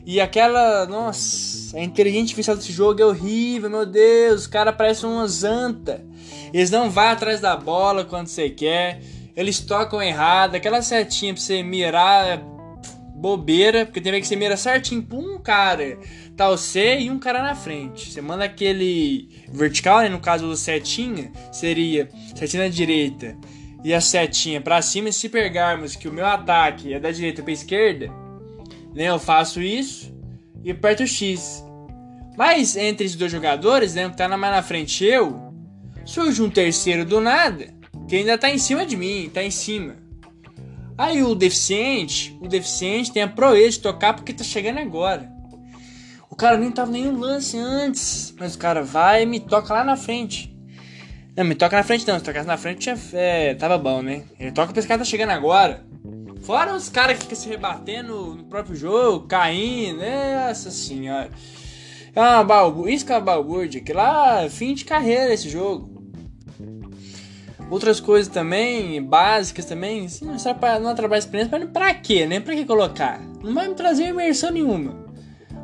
E 0.05 0.19
aquela. 0.19 0.85
Nossa, 0.85 1.77
a 1.77 1.81
inteligência 1.81 2.23
artificial 2.23 2.57
desse 2.57 2.71
jogo 2.71 3.01
é 3.01 3.05
horrível, 3.05 3.69
meu 3.69 3.85
Deus. 3.85 4.41
Os 4.41 4.47
caras 4.47 4.75
parecem 4.75 5.09
uma 5.09 5.27
zanta. 5.27 6.03
Eles 6.53 6.69
não 6.69 6.89
vão 6.89 7.05
atrás 7.05 7.39
da 7.39 7.55
bola 7.55 8.05
quando 8.05 8.27
você 8.27 8.49
quer. 8.49 9.01
Eles 9.35 9.59
tocam 9.59 10.01
errado. 10.01 10.55
Aquela 10.55 10.81
setinha 10.81 11.33
pra 11.33 11.41
você 11.41 11.63
mirar 11.63 12.27
é 12.27 12.52
bobeira, 13.23 13.85
porque 13.85 14.01
tem 14.01 14.19
que 14.19 14.27
você 14.27 14.35
mira 14.35 14.57
certinho 14.57 15.01
pra 15.01 15.17
um 15.17 15.39
cara. 15.39 15.97
Tá 16.35 16.49
você 16.49 16.99
e 16.99 17.09
um 17.09 17.17
cara 17.17 17.41
na 17.41 17.55
frente. 17.55 18.11
Você 18.11 18.21
manda 18.21 18.43
aquele 18.43 19.29
vertical, 19.49 20.01
né? 20.01 20.09
No 20.09 20.19
caso 20.19 20.45
do 20.45 20.57
setinha, 20.57 21.31
seria 21.49 22.09
setinha 22.35 22.63
na 22.63 22.69
direita 22.69 23.37
e 23.81 23.93
a 23.93 24.01
setinha 24.01 24.59
para 24.59 24.81
cima. 24.81 25.07
E 25.07 25.13
se 25.13 25.29
pegarmos 25.29 25.95
que 25.95 26.09
o 26.09 26.11
meu 26.11 26.25
ataque 26.25 26.93
é 26.93 26.99
da 26.99 27.11
direita 27.11 27.41
para 27.41 27.53
esquerda, 27.53 28.07
né? 28.93 29.05
Eu 29.05 29.17
faço 29.17 29.61
isso 29.61 30.13
e 30.61 30.71
aperto 30.71 31.07
X. 31.07 31.63
Mas 32.37 32.75
entre 32.75 33.05
os 33.05 33.15
dois 33.15 33.31
jogadores, 33.31 33.95
né? 33.95 34.09
Que 34.09 34.17
tá 34.17 34.27
mais 34.27 34.53
na 34.53 34.61
frente 34.61 35.05
eu, 35.05 35.53
surge 36.05 36.41
um 36.41 36.49
terceiro 36.49 37.05
do 37.05 37.21
nada, 37.21 37.73
que 38.05 38.17
ainda 38.17 38.37
tá 38.37 38.49
em 38.49 38.57
cima 38.57 38.85
de 38.85 38.97
mim, 38.97 39.31
tá 39.33 39.41
em 39.41 39.51
cima. 39.51 40.02
Aí 41.03 41.21
o 41.21 41.35
deficiente, 41.35 42.37
o 42.39 42.47
deficiente 42.47 43.11
tem 43.11 43.23
a 43.23 43.27
proeza 43.27 43.71
de 43.71 43.79
tocar 43.79 44.13
porque 44.13 44.31
tá 44.31 44.41
chegando 44.41 44.79
agora. 44.79 45.29
O 46.29 46.35
cara 46.35 46.55
nem 46.55 46.71
tava 46.71 46.91
nenhum 46.91 47.19
lance 47.19 47.57
antes, 47.57 48.33
mas 48.39 48.55
o 48.55 48.57
cara 48.57 48.81
vai 48.81 49.23
e 49.23 49.25
me 49.25 49.41
toca 49.41 49.73
lá 49.73 49.83
na 49.83 49.97
frente. 49.97 50.57
Não, 51.35 51.43
me 51.43 51.55
toca 51.55 51.75
na 51.75 51.83
frente 51.83 52.07
não, 52.07 52.17
se 52.17 52.23
tocasse 52.23 52.47
na 52.47 52.55
frente 52.55 52.89
é, 53.11 53.53
tava 53.53 53.77
bom, 53.77 54.01
né? 54.01 54.23
Ele 54.39 54.53
toca 54.53 54.67
porque 54.67 54.79
esse 54.79 54.87
cara 54.87 54.99
tá 54.99 55.03
chegando 55.03 55.31
agora. 55.31 55.85
Fora 56.43 56.73
os 56.73 56.87
caras 56.87 57.17
que 57.17 57.23
ficam 57.23 57.37
se 57.37 57.49
rebatendo 57.49 58.35
no 58.35 58.45
próprio 58.45 58.73
jogo, 58.73 59.27
caindo, 59.27 59.99
nossa 60.47 60.71
senhora. 60.71 61.29
É 62.15 62.19
uma 62.21 62.45
balbu... 62.45 62.87
Isso 62.87 63.05
que 63.05 63.11
é 63.11 63.15
uma 63.15 63.21
balbúrdia, 63.21 63.81
que 63.81 63.91
lá, 63.91 64.49
fim 64.49 64.73
de 64.73 64.85
carreira 64.85 65.33
esse 65.33 65.49
jogo. 65.49 65.92
Outras 67.73 67.99
coisas 67.99 68.31
também, 68.31 69.01
básicas 69.01 69.65
também, 69.65 70.05
assim, 70.05 70.25
não 70.25 70.37
serve 70.37 70.59
pra 70.59 70.79
não 70.79 70.91
atrapalhar 70.91 71.17
a 71.17 71.17
experiência, 71.17 71.57
mas 71.57 71.67
pra 71.71 71.91
quê, 71.91 72.27
né? 72.27 72.39
Pra 72.39 72.53
que 72.53 72.65
colocar? 72.65 73.19
Não 73.41 73.51
vai 73.51 73.67
me 73.67 73.73
trazer 73.73 74.09
imersão 74.09 74.51
nenhuma. 74.51 74.93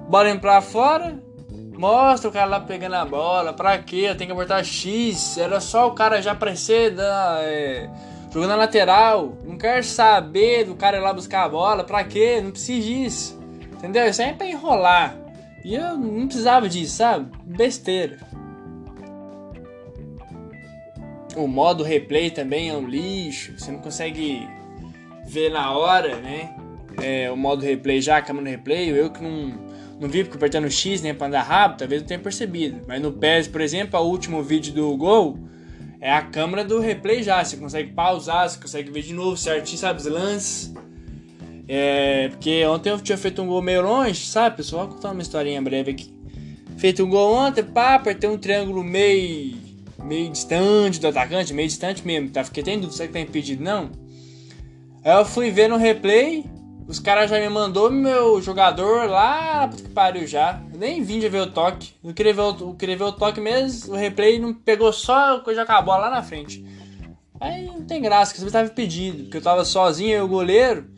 Bola 0.09 0.35
pra 0.37 0.59
fora, 0.59 1.21
mostra 1.77 2.27
o 2.27 2.33
cara 2.33 2.47
lá 2.47 2.59
pegando 2.61 2.95
a 2.95 3.05
bola, 3.05 3.53
pra 3.53 3.77
quê? 3.77 4.11
Tenho 4.17 4.31
que 4.31 4.31
apertar 4.31 4.65
X, 4.65 5.37
era 5.37 5.59
só 5.59 5.87
o 5.87 5.91
cara 5.91 6.19
já 6.19 6.31
aparecer 6.31 6.95
da, 6.95 7.41
é, 7.43 7.87
jogando 8.33 8.49
na 8.49 8.55
lateral. 8.55 9.37
Não 9.45 9.55
quero 9.55 9.83
saber 9.83 10.63
do 10.63 10.73
cara 10.73 10.97
ir 10.97 11.01
lá 11.01 11.13
buscar 11.13 11.43
a 11.43 11.49
bola, 11.49 11.83
pra 11.83 12.03
quê? 12.03 12.41
Não 12.43 12.49
precisa 12.49 12.87
disso. 12.87 13.39
Entendeu? 13.71 14.07
Isso 14.07 14.19
aí 14.23 14.29
é 14.29 14.33
pra 14.33 14.47
enrolar. 14.47 15.15
E 15.63 15.75
eu 15.75 15.95
não 15.95 16.25
precisava 16.25 16.67
disso, 16.67 16.95
sabe? 16.95 17.29
Besteira. 17.45 18.17
O 21.39 21.47
modo 21.47 21.83
replay 21.83 22.29
também 22.29 22.69
é 22.69 22.73
um 22.73 22.85
lixo. 22.85 23.53
Você 23.57 23.71
não 23.71 23.79
consegue 23.79 24.45
ver 25.25 25.49
na 25.49 25.71
hora, 25.71 26.17
né? 26.17 26.53
É, 27.01 27.31
o 27.31 27.37
modo 27.37 27.63
replay 27.63 28.01
já, 28.01 28.17
a 28.17 28.21
câmera 28.21 28.49
replay. 28.49 28.89
Eu 28.89 29.09
que 29.09 29.23
não, 29.23 29.53
não 29.99 30.09
vi 30.09 30.23
porque 30.23 30.35
apertando 30.35 30.69
X 30.69 31.01
né, 31.01 31.13
pra 31.13 31.27
andar 31.27 31.43
rápido, 31.43 31.79
talvez 31.79 32.01
não 32.01 32.07
tenha 32.07 32.19
percebido. 32.19 32.81
Mas 32.85 33.01
no 33.01 33.13
PES, 33.13 33.47
por 33.47 33.61
exemplo, 33.61 33.97
o 33.97 34.03
último 34.03 34.43
vídeo 34.43 34.73
do 34.73 34.97
Gol 34.97 35.39
é 36.01 36.11
a 36.11 36.21
câmera 36.21 36.65
do 36.65 36.79
replay 36.79 37.23
já. 37.23 37.41
Você 37.41 37.55
consegue 37.55 37.93
pausar, 37.93 38.49
você 38.49 38.59
consegue 38.59 38.91
ver 38.91 39.03
de 39.03 39.13
novo 39.13 39.37
certinho, 39.37 39.77
sabe? 39.77 39.99
Os 39.99 40.07
lances. 40.07 40.73
É, 41.69 42.29
porque 42.29 42.65
ontem 42.65 42.89
eu 42.89 42.99
tinha 42.99 43.17
feito 43.17 43.41
um 43.41 43.47
gol 43.47 43.61
meio 43.61 43.83
longe, 43.83 44.25
sabe, 44.25 44.57
pessoal? 44.57 44.87
Vou 44.87 44.95
contar 44.95 45.11
uma 45.11 45.21
historinha 45.21 45.61
breve 45.61 45.91
aqui. 45.91 46.11
Feito 46.77 47.03
um 47.03 47.09
gol 47.09 47.33
ontem, 47.33 47.63
pá, 47.63 47.95
apertei 47.95 48.27
um 48.27 48.37
triângulo 48.37 48.83
meio 48.83 49.68
meio 50.09 50.31
distante 50.31 50.99
do 50.99 51.07
atacante, 51.07 51.53
meio 51.53 51.67
distante 51.67 52.05
mesmo, 52.05 52.31
tá? 52.31 52.43
Fiquei 52.43 52.63
tendo 52.63 52.81
dúvida, 52.81 52.97
será 52.97 53.07
que 53.07 53.13
tá 53.13 53.19
impedido? 53.19 53.63
Não. 53.63 53.91
Aí 55.05 55.13
eu 55.13 55.23
fui 55.23 55.51
ver 55.51 55.69
no 55.69 55.77
replay, 55.77 56.43
os 56.87 56.97
caras 56.99 57.29
já 57.29 57.39
me 57.39 57.47
mandou 57.47 57.91
meu 57.91 58.41
jogador 58.41 59.07
lá, 59.07 59.69
que 59.69 59.87
pariu 59.89 60.25
já. 60.25 60.59
Eu 60.73 60.79
nem 60.79 61.03
vim 61.03 61.19
de 61.19 61.29
ver 61.29 61.41
o 61.41 61.51
toque. 61.51 61.93
Eu 62.03 62.11
queria 62.11 62.33
ver 62.33 62.41
o, 62.41 62.57
eu 62.59 62.73
queria 62.73 62.97
ver 62.97 63.03
o 63.03 63.11
toque 63.11 63.39
mesmo, 63.39 63.93
o 63.93 63.95
replay 63.95 64.39
não 64.39 64.51
pegou 64.51 64.91
só 64.91 65.41
quando 65.41 65.55
já 65.55 65.61
acabou 65.61 65.95
lá 65.95 66.09
na 66.09 66.23
frente. 66.23 66.65
Aí 67.39 67.67
não 67.67 67.85
tem 67.85 68.01
graça, 68.01 68.33
porque 68.33 68.43
você 68.43 68.51
tava 68.51 68.67
impedido, 68.67 69.23
porque 69.25 69.37
eu 69.37 69.41
tava 69.41 69.63
sozinho, 69.63 70.11
eu 70.11 70.23
e 70.23 70.25
o 70.25 70.27
goleiro, 70.27 70.89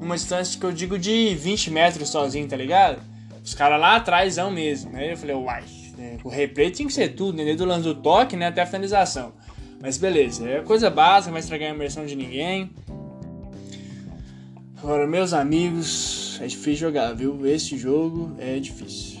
uma 0.00 0.14
distância 0.14 0.58
que 0.58 0.64
eu 0.64 0.72
digo 0.72 0.96
de 0.96 1.34
20 1.34 1.72
metros 1.72 2.08
sozinho, 2.08 2.48
tá 2.48 2.56
ligado? 2.56 3.02
Os 3.44 3.52
caras 3.52 3.80
lá 3.80 3.96
atrás 3.96 4.36
mesmo. 4.52 4.96
Aí 4.96 5.10
eu 5.10 5.16
falei, 5.16 5.34
uai, 5.34 5.64
né? 6.00 6.16
O 6.24 6.28
replay 6.28 6.70
tinha 6.70 6.86
que 6.86 6.94
ser 6.94 7.10
tudo, 7.10 7.36
né? 7.36 7.44
Desde 7.44 7.62
o 7.62 7.66
lance 7.66 7.84
do 7.84 7.94
toque 7.94 8.36
né? 8.36 8.46
até 8.46 8.62
a 8.62 8.66
finalização. 8.66 9.34
Mas 9.82 9.98
beleza, 9.98 10.48
é 10.48 10.60
coisa 10.62 10.90
básica, 10.90 11.26
não 11.26 11.32
vai 11.34 11.40
estragar 11.40 11.70
a 11.70 11.74
imersão 11.74 12.06
de 12.06 12.16
ninguém. 12.16 12.70
Agora, 14.78 15.06
meus 15.06 15.32
amigos, 15.32 16.38
é 16.40 16.46
difícil 16.46 16.88
jogar, 16.88 17.12
viu? 17.12 17.46
Esse 17.46 17.76
jogo 17.76 18.34
é 18.38 18.58
difícil. 18.58 19.20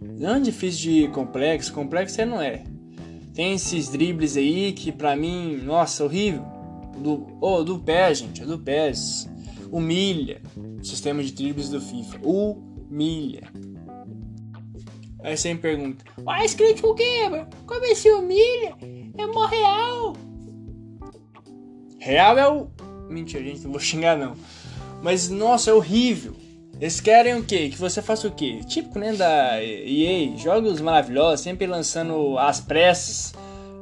Não 0.00 0.36
é 0.36 0.40
difícil 0.40 0.92
de 0.92 1.08
complexo, 1.08 1.72
complexo 1.72 2.20
é 2.20 2.24
não 2.24 2.40
é. 2.40 2.62
Tem 3.34 3.54
esses 3.54 3.88
dribles 3.88 4.36
aí 4.36 4.72
que 4.72 4.92
pra 4.92 5.16
mim, 5.16 5.56
nossa, 5.64 6.04
horrível. 6.04 6.44
Do, 6.98 7.26
oh, 7.40 7.64
do 7.64 7.78
pé, 7.78 8.14
gente, 8.14 8.42
é 8.42 8.46
do 8.46 8.58
pés. 8.58 9.28
Humilha 9.70 10.40
o 10.56 10.84
sistema 10.84 11.22
de 11.22 11.32
dribles 11.32 11.68
do 11.68 11.80
FIFA. 11.80 12.18
Humilha. 12.22 13.48
Aí 15.22 15.36
você 15.36 15.54
me 15.54 15.60
pergunta, 15.60 16.04
mas 16.24 16.54
crítico 16.54 16.94
quê? 16.94 17.28
Como 17.66 17.84
é 17.84 17.94
se 17.94 18.10
humilha? 18.10 18.74
É 19.16 19.26
mó 19.26 19.46
real. 19.46 20.16
Real 21.98 22.38
é 22.38 22.48
o. 22.48 22.68
Mentira, 23.08 23.44
gente, 23.44 23.62
não 23.62 23.70
vou 23.70 23.80
xingar 23.80 24.16
não. 24.16 24.34
Mas 25.02 25.28
nossa, 25.28 25.70
é 25.70 25.74
horrível. 25.74 26.34
Eles 26.80 27.00
querem 27.00 27.36
o 27.36 27.44
quê? 27.44 27.68
Que 27.68 27.78
você 27.78 28.02
faça 28.02 28.26
o 28.26 28.32
quê? 28.32 28.60
Típico, 28.66 28.98
né, 28.98 29.12
da 29.12 29.62
EA, 29.62 30.36
jogos 30.36 30.80
maravilhosos, 30.80 31.40
sempre 31.40 31.64
lançando 31.64 32.36
as 32.38 32.60
pressas, 32.60 33.32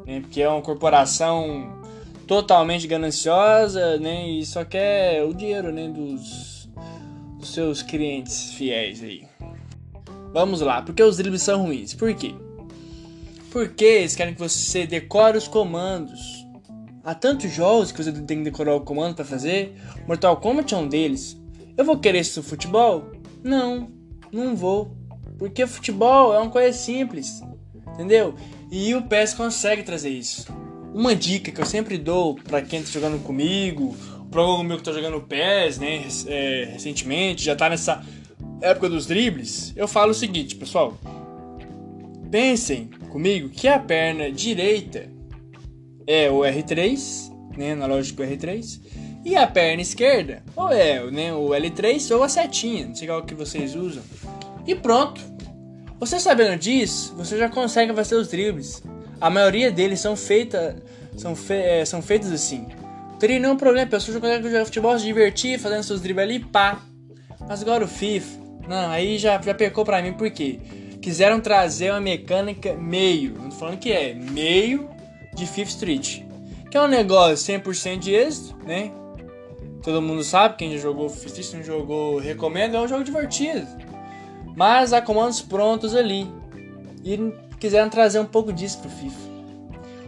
né, 0.04 0.20
porque 0.20 0.42
é 0.42 0.48
uma 0.50 0.60
corporação 0.60 1.80
totalmente 2.26 2.86
gananciosa, 2.86 3.96
né, 3.96 4.28
e 4.28 4.44
só 4.44 4.66
quer 4.66 5.24
o 5.24 5.32
dinheiro, 5.32 5.72
né, 5.72 5.88
dos, 5.88 6.68
dos 7.38 7.54
seus 7.54 7.82
clientes 7.82 8.52
fiéis 8.52 9.02
aí. 9.02 9.24
Vamos 10.32 10.60
lá, 10.60 10.80
por 10.82 10.94
que 10.94 11.02
os 11.02 11.16
dribles 11.16 11.42
são 11.42 11.62
ruins? 11.62 11.94
Por 11.94 12.14
quê? 12.14 12.34
Porque 13.50 13.84
eles 13.84 14.14
querem 14.14 14.32
que 14.32 14.40
você 14.40 14.86
decore 14.86 15.36
os 15.36 15.48
comandos. 15.48 16.46
Há 17.02 17.14
tantos 17.14 17.50
jogos 17.50 17.90
que 17.90 18.02
você 18.02 18.12
tem 18.12 18.38
que 18.38 18.44
decorar 18.44 18.76
o 18.76 18.82
comando 18.82 19.16
para 19.16 19.24
fazer. 19.24 19.74
Mortal 20.06 20.36
Kombat 20.36 20.72
é 20.72 20.76
um 20.76 20.86
deles. 20.86 21.36
Eu 21.76 21.84
vou 21.84 21.98
querer 21.98 22.20
isso 22.20 22.40
no 22.40 22.46
futebol? 22.46 23.10
Não, 23.42 23.90
não 24.30 24.54
vou. 24.54 24.96
Porque 25.36 25.66
futebol 25.66 26.32
é 26.32 26.38
uma 26.38 26.50
coisa 26.50 26.76
simples. 26.76 27.42
Entendeu? 27.94 28.34
E 28.70 28.94
o 28.94 29.02
PES 29.02 29.34
consegue 29.34 29.82
trazer 29.82 30.10
isso. 30.10 30.46
Uma 30.94 31.16
dica 31.16 31.50
que 31.50 31.60
eu 31.60 31.66
sempre 31.66 31.98
dou 31.98 32.36
para 32.36 32.62
quem 32.62 32.82
tá 32.82 32.88
jogando 32.88 33.20
comigo, 33.24 33.96
para 34.30 34.42
algum 34.42 34.62
meu 34.62 34.76
que 34.76 34.84
tá 34.84 34.92
jogando 34.92 35.20
PES, 35.22 35.78
né, 35.78 36.06
é, 36.26 36.70
recentemente, 36.72 37.44
já 37.44 37.56
tá 37.56 37.68
nessa 37.68 38.04
época 38.60 38.88
dos 38.88 39.06
dribles, 39.06 39.72
eu 39.76 39.88
falo 39.88 40.10
o 40.10 40.14
seguinte, 40.14 40.56
pessoal. 40.56 40.98
Pensem 42.30 42.90
comigo 43.10 43.48
que 43.48 43.66
a 43.66 43.78
perna 43.78 44.30
direita 44.30 45.08
é 46.06 46.30
o 46.30 46.40
R3, 46.40 47.30
né, 47.56 47.72
analógico 47.72 48.22
R3, 48.22 48.80
e 49.24 49.36
a 49.36 49.46
perna 49.46 49.82
esquerda 49.82 50.42
ou 50.56 50.70
é 50.70 51.10
né, 51.10 51.32
o 51.34 51.48
L3 51.48 52.14
ou 52.14 52.22
a 52.22 52.28
setinha, 52.28 52.86
não 52.86 52.94
sei 52.94 53.08
qual 53.08 53.24
que 53.24 53.34
vocês 53.34 53.74
usam. 53.74 54.02
E 54.66 54.74
pronto. 54.74 55.20
Você 55.98 56.18
sabendo 56.18 56.58
disso, 56.58 57.14
você 57.16 57.36
já 57.36 57.48
consegue 57.48 57.92
fazer 57.92 58.14
os 58.14 58.28
dribles. 58.28 58.82
A 59.20 59.28
maioria 59.28 59.70
deles 59.70 60.00
são 60.00 60.16
feitas 60.16 60.76
são, 61.16 61.36
fe, 61.36 61.54
é, 61.54 61.84
são 61.84 62.00
feitos 62.00 62.32
assim. 62.32 62.66
Não 63.10 63.18
teria 63.18 63.38
nenhum 63.38 63.56
problema, 63.56 63.86
a 63.86 63.90
pessoa 63.90 64.18
consegue 64.18 64.48
jogar 64.48 64.64
futebol, 64.64 64.98
se 64.98 65.04
divertir, 65.04 65.58
fazendo 65.58 65.82
seus 65.82 66.00
dribles 66.00 66.24
ali, 66.24 66.40
pá. 66.40 66.80
Mas 67.46 67.62
agora 67.62 67.84
o 67.84 67.88
FIFA, 67.88 68.39
não, 68.70 68.88
aí 68.88 69.18
já, 69.18 69.42
já 69.42 69.52
pecou 69.52 69.84
pra 69.84 70.00
mim, 70.00 70.12
por 70.12 70.30
quê? 70.30 70.60
Quiseram 71.02 71.40
trazer 71.40 71.90
uma 71.90 72.00
mecânica 72.00 72.72
meio, 72.74 73.34
não 73.34 73.48
tô 73.48 73.56
falando 73.56 73.78
que 73.78 73.90
é, 73.90 74.14
meio 74.14 74.88
de 75.34 75.44
Fifth 75.44 75.70
Street. 75.70 76.22
que 76.70 76.76
é 76.76 76.80
um 76.80 76.86
negócio 76.86 77.52
100% 77.52 77.98
de 77.98 78.14
êxito, 78.14 78.56
né? 78.64 78.92
Todo 79.82 80.00
mundo 80.00 80.22
sabe, 80.22 80.54
quem 80.54 80.70
já 80.70 80.78
jogou, 80.78 81.08
se 81.08 81.56
não 81.56 81.64
jogou, 81.64 82.20
recomendo, 82.20 82.76
é 82.76 82.80
um 82.80 82.86
jogo 82.86 83.02
divertido. 83.02 83.66
Mas 84.54 84.92
há 84.92 85.02
comandos 85.02 85.42
prontos 85.42 85.92
ali. 85.92 86.28
E 87.04 87.18
quiseram 87.58 87.90
trazer 87.90 88.20
um 88.20 88.26
pouco 88.26 88.52
disso 88.52 88.78
pro 88.78 88.88
FIFA. 88.88 89.18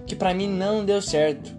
Que 0.06 0.14
para 0.14 0.32
mim 0.32 0.46
não 0.46 0.84
deu 0.84 1.02
certo. 1.02 1.52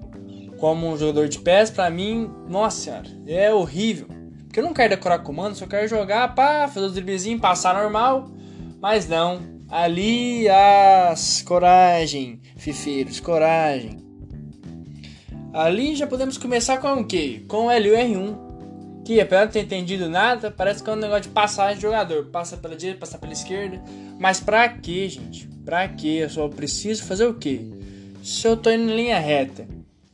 Como 0.58 0.88
um 0.88 0.98
jogador 0.98 1.28
de 1.28 1.40
pés, 1.40 1.70
para 1.70 1.90
mim, 1.90 2.32
nossa 2.48 2.78
senhora, 2.78 3.10
é 3.28 3.54
horrível. 3.54 4.08
Porque 4.54 4.60
eu 4.60 4.66
não 4.66 4.74
quero 4.76 4.92
decorar 4.92 5.18
comandos, 5.18 5.58
só 5.58 5.66
quero 5.66 5.88
jogar, 5.88 6.36
pá, 6.36 6.68
fazer 6.68 6.86
os 6.86 6.94
driblezinhos, 6.94 7.42
passar 7.42 7.74
normal. 7.74 8.30
Mas 8.80 9.08
não, 9.08 9.42
ali 9.68 10.48
as 10.48 11.42
coragem, 11.42 12.40
fifeiros, 12.56 13.20
coragem. 13.20 13.98
Ali 15.52 15.96
já 15.96 16.06
podemos 16.06 16.38
começar 16.38 16.78
com 16.78 17.02
o 17.02 17.04
quê? 17.04 17.44
Com 17.48 17.66
o 17.66 17.70
LUR1. 17.70 19.04
Que 19.04 19.20
apesar 19.20 19.40
de 19.40 19.46
não 19.46 19.54
ter 19.54 19.62
entendido 19.62 20.08
nada, 20.08 20.52
parece 20.52 20.84
que 20.84 20.90
é 20.92 20.94
um 20.94 20.98
negócio 20.98 21.24
de 21.24 21.30
passagem 21.30 21.78
de 21.78 21.82
jogador. 21.82 22.26
Passa 22.26 22.56
pela 22.56 22.76
direita, 22.76 23.00
passa 23.00 23.18
pela 23.18 23.34
esquerda. 23.34 23.82
Mas 24.20 24.40
pra 24.40 24.70
quê, 24.70 25.10
gente? 25.10 25.48
Pra 25.66 25.88
quê? 25.88 26.20
Eu 26.22 26.30
só 26.30 26.48
preciso 26.48 27.06
fazer 27.06 27.26
o 27.26 27.34
quê? 27.34 27.60
Se 28.22 28.48
eu 28.48 28.56
tô 28.56 28.70
indo 28.70 28.92
em 28.92 28.96
linha 28.96 29.18
reta 29.18 29.68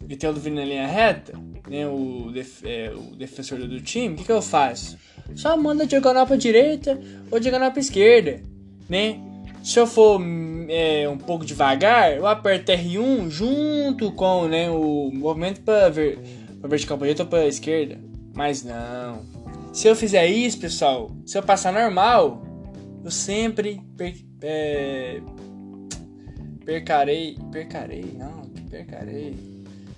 e 0.08 0.15
tenho 0.15 0.31
vindo 0.31 0.62
em 0.62 0.65
linha 0.65 0.88
reta, 0.88 1.34
né, 1.70 1.88
o, 1.88 2.32
def 2.32 2.64
é, 2.66 2.92
o 2.92 3.16
defensor 3.16 3.60
do 3.60 3.80
time, 3.80 4.16
o 4.16 4.18
que, 4.18 4.24
que 4.24 4.32
eu 4.32 4.42
faço? 4.42 4.98
Só 5.36 5.56
manda 5.56 5.86
diagonal 5.86 6.26
pra 6.26 6.36
direita 6.36 7.00
ou 7.30 7.40
diagonal 7.40 7.72
pra 7.72 7.80
esquerda, 7.80 8.42
né? 8.90 9.20
Se 9.64 9.80
eu 9.80 9.86
for 9.86 10.20
é, 10.70 11.08
um 11.08 11.18
pouco 11.18 11.46
devagar, 11.46 12.16
eu 12.16 12.26
aperto 12.26 12.72
R1 12.72 13.30
junto 13.30 14.12
com 14.14 14.48
né, 14.48 14.70
o 14.70 15.12
movimento 15.14 15.62
para 15.62 15.90
ver, 15.90 16.18
pra 16.60 16.70
vertical 16.70 16.98
para 16.98 17.06
direita 17.06 17.24
ou 17.24 17.30
para 17.30 17.46
esquerda. 17.46 18.00
Mas 18.34 18.64
não. 18.64 19.22
Se 19.74 19.88
eu 19.88 19.96
fizer 19.96 20.26
isso, 20.28 20.60
pessoal, 20.60 21.12
se 21.26 21.38
eu 21.38 21.44
passar 21.44 21.74
normal, 21.74 22.42
eu 23.04 23.12
sempre 23.12 23.82
per, 23.96 24.16
é, 24.42 25.22
percarei. 26.66 27.38
Percarei? 27.52 28.06
Não, 28.18 28.42
percarei. 28.70 29.49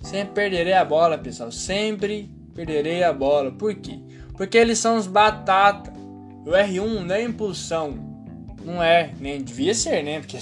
Sempre 0.01 0.33
perderei 0.33 0.73
a 0.73 0.83
bola, 0.83 1.17
pessoal. 1.17 1.51
Sempre 1.51 2.29
perderei 2.55 3.03
a 3.03 3.13
bola. 3.13 3.51
Por 3.51 3.73
quê? 3.75 3.99
Porque 4.35 4.57
eles 4.57 4.79
são 4.79 4.97
os 4.97 5.07
batata. 5.07 5.93
O 6.45 6.49
R1 6.49 6.99
não 7.05 7.15
é 7.15 7.23
impulsão. 7.23 8.11
Não 8.65 8.81
é, 8.81 9.11
nem 9.19 9.41
devia 9.41 9.73
ser, 9.73 10.03
né? 10.03 10.19
Porque 10.19 10.37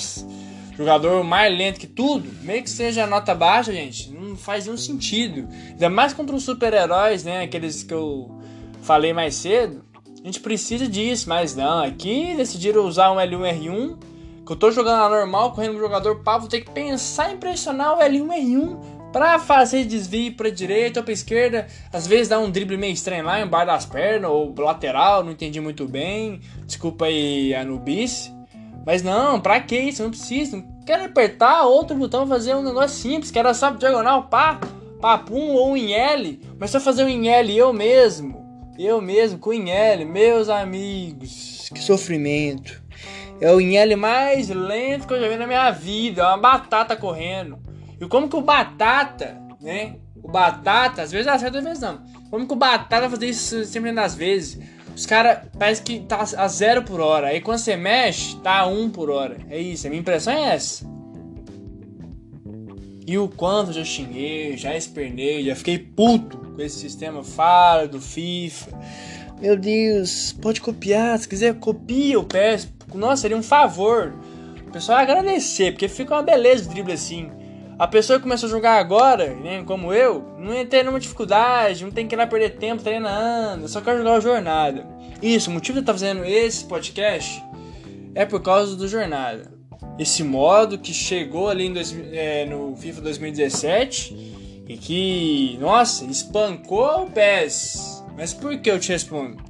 jogador 0.77 1.23
mais 1.23 1.55
lento 1.55 1.79
que 1.79 1.87
tudo, 1.87 2.29
meio 2.41 2.63
que 2.63 2.69
seja 2.69 3.05
nota 3.05 3.35
baixa, 3.35 3.71
gente, 3.73 4.11
não 4.11 4.35
faz 4.35 4.65
nenhum 4.65 4.77
sentido. 4.77 5.47
Ainda 5.69 5.89
mais 5.89 6.13
contra 6.13 6.35
os 6.35 6.43
super-heróis, 6.43 7.23
né? 7.23 7.43
Aqueles 7.43 7.83
que 7.83 7.93
eu 7.93 8.39
falei 8.81 9.13
mais 9.13 9.35
cedo. 9.35 9.83
A 10.21 10.25
gente 10.25 10.39
precisa 10.39 10.87
disso, 10.87 11.27
mas 11.27 11.55
não. 11.55 11.83
Aqui 11.83 12.33
decidiram 12.35 12.85
usar 12.85 13.11
um 13.11 13.17
L1 13.17 13.59
R1. 13.59 13.97
Que 14.45 14.53
eu 14.53 14.55
tô 14.55 14.71
jogando 14.71 15.09
normal, 15.09 15.51
correndo 15.51 15.73
com 15.73 15.79
o 15.79 15.81
jogador 15.81 16.23
pá, 16.23 16.37
vou 16.37 16.49
ter 16.49 16.61
que 16.61 16.71
pensar 16.71 17.31
em 17.31 17.37
pressionar 17.37 17.97
o 17.97 18.01
L1 18.01 18.27
R1 18.27 18.98
para 19.11 19.39
fazer 19.39 19.85
desvio 19.85 20.33
para 20.33 20.49
direita 20.49 20.99
ou 20.99 21.03
para 21.03 21.13
esquerda, 21.13 21.67
às 21.91 22.05
vezes 22.05 22.27
dá 22.27 22.39
um 22.39 22.49
drible 22.49 22.77
meio 22.77 22.93
estranho 22.93 23.25
lá 23.25 23.41
embaixo 23.41 23.67
das 23.67 23.85
pernas 23.85 24.29
ou 24.29 24.53
lateral, 24.57 25.23
não 25.23 25.31
entendi 25.31 25.59
muito 25.59 25.87
bem. 25.87 26.41
Desculpa 26.65 27.05
aí 27.05 27.53
a 27.55 27.63
nubice. 27.63 28.33
Mas 28.85 29.03
não, 29.03 29.39
pra 29.39 29.59
que 29.59 29.77
isso? 29.77 30.03
Não 30.03 30.09
precisa. 30.09 30.57
Não 30.57 30.65
quero 30.85 31.05
apertar 31.05 31.63
outro 31.63 31.95
botão 31.95 32.27
fazer 32.27 32.55
um 32.55 32.63
negócio 32.63 32.97
simples, 32.97 33.31
que 33.31 33.39
era 33.39 33.53
só 33.53 33.71
diagonal, 33.71 34.23
pá, 34.23 34.59
papum 35.01 35.53
ou 35.53 35.75
em 35.75 35.93
L. 35.93 36.39
Mas 36.57 36.71
só 36.71 36.79
fazer 36.79 37.03
um 37.03 37.09
em 37.09 37.29
L 37.29 37.55
eu 37.55 37.73
mesmo. 37.73 38.39
Eu 38.77 39.01
mesmo 39.01 39.39
com 39.39 39.51
em 39.51 39.69
L, 39.69 40.05
meus 40.05 40.49
amigos. 40.49 41.69
Que 41.73 41.81
sofrimento. 41.81 42.81
É 43.41 43.51
o 43.53 43.59
em 43.59 43.77
L 43.77 43.95
mais 43.95 44.49
lento 44.49 45.07
que 45.07 45.13
eu 45.13 45.19
já 45.19 45.27
vi 45.27 45.35
na 45.35 45.47
minha 45.47 45.69
vida. 45.71 46.21
É 46.21 46.25
uma 46.25 46.37
batata 46.37 46.95
correndo. 46.95 47.68
E 47.99 48.07
como 48.07 48.29
que 48.29 48.35
o 48.35 48.41
Batata, 48.41 49.41
né? 49.61 49.95
O 50.21 50.27
Batata, 50.29 51.01
às 51.01 51.11
vezes 51.11 51.27
acerta, 51.27 51.57
às 51.59 51.63
vezes 51.63 51.79
não. 51.79 52.01
Como 52.29 52.47
que 52.47 52.53
o 52.53 52.57
Batata 52.57 53.09
fazer 53.09 53.27
isso 53.27 53.65
sempre 53.65 53.91
das 53.91 54.15
vezes? 54.15 54.59
Os 54.95 55.05
caras 55.05 55.47
parece 55.57 55.81
que 55.81 55.99
tá 56.01 56.19
a 56.37 56.47
zero 56.47 56.83
por 56.83 56.99
hora. 56.99 57.27
Aí 57.27 57.41
quando 57.41 57.57
você 57.57 57.75
mexe, 57.75 58.35
tá 58.37 58.59
a 58.59 58.67
um 58.67 58.89
por 58.89 59.09
hora. 59.09 59.37
É 59.49 59.57
isso, 59.57 59.87
a 59.87 59.89
minha 59.89 60.01
impressão 60.01 60.33
é 60.33 60.55
essa. 60.55 60.85
E 63.07 63.17
o 63.17 63.27
quanto 63.27 63.73
já 63.73 63.83
xinguei, 63.83 64.55
já 64.55 64.75
espernei, 64.75 65.43
já 65.43 65.55
fiquei 65.55 65.79
puto 65.79 66.37
com 66.37 66.61
esse 66.61 66.77
sistema 66.77 67.23
fala 67.23 67.87
do 67.87 67.99
FIFA. 67.99 68.77
Meu 69.41 69.57
Deus, 69.57 70.33
pode 70.33 70.61
copiar, 70.61 71.17
se 71.17 71.27
quiser 71.27 71.55
copia 71.55 72.19
o 72.19 72.25
PES. 72.25 72.67
Nossa, 72.93 73.21
seria 73.21 73.37
um 73.37 73.41
favor. 73.41 74.13
O 74.67 74.71
pessoal 74.71 74.99
agradecer, 74.99 75.71
porque 75.71 75.87
fica 75.87 76.13
uma 76.13 76.21
beleza 76.21 76.69
o 76.69 76.73
drible 76.73 76.93
assim. 76.93 77.31
A 77.79 77.87
pessoa 77.87 78.19
que 78.19 78.23
começou 78.23 78.47
a 78.47 78.49
jogar 78.49 78.77
agora, 78.77 79.33
né, 79.35 79.63
como 79.65 79.93
eu, 79.93 80.35
não 80.37 80.65
ter 80.65 80.83
nenhuma 80.83 80.99
dificuldade, 80.99 81.85
não 81.85 81.91
tem 81.91 82.05
que 82.05 82.13
ir 82.13 82.17
lá 82.17 82.27
perder 82.27 82.57
tempo 82.57 82.83
treinando, 82.83 83.69
só 83.69 83.79
quer 83.79 83.97
jogar 83.97 84.17
o 84.17 84.21
Jornada. 84.21 84.85
Isso, 85.21 85.49
o 85.49 85.53
motivo 85.53 85.75
de 85.75 85.79
eu 85.79 85.83
estar 85.83 85.93
fazendo 85.93 86.25
esse 86.25 86.65
podcast 86.65 87.41
é 88.13 88.25
por 88.25 88.41
causa 88.41 88.75
do 88.75 88.85
Jornada. 88.85 89.49
Esse 89.97 90.25
modo 90.25 90.77
que 90.77 90.93
chegou 90.93 91.47
ali 91.47 91.69
dois, 91.69 91.95
é, 92.11 92.45
no 92.45 92.75
FIFA 92.75 92.99
2017 92.99 94.63
e 94.67 94.75
que, 94.75 95.57
nossa, 95.61 96.03
espancou 96.03 97.05
o 97.05 97.09
PES. 97.09 98.03
Mas 98.17 98.33
por 98.33 98.57
que 98.59 98.69
eu 98.69 98.77
te 98.77 98.91
respondo? 98.91 99.41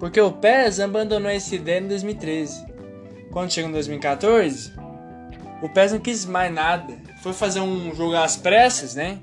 Porque 0.00 0.20
o 0.20 0.32
PES 0.32 0.80
abandonou 0.80 1.30
esse 1.30 1.54
ideia 1.54 1.78
em 1.78 1.86
2013. 1.86 2.66
Quando 3.30 3.52
chegou 3.52 3.70
em 3.70 3.74
2014, 3.74 4.72
o 5.62 5.68
PES 5.68 5.92
não 5.92 5.98
quis 5.98 6.24
mais 6.24 6.52
nada. 6.52 6.96
Foi 7.22 7.32
fazer 7.32 7.60
um 7.60 7.94
jogo 7.94 8.14
às 8.16 8.36
pressas, 8.36 8.94
né? 8.94 9.18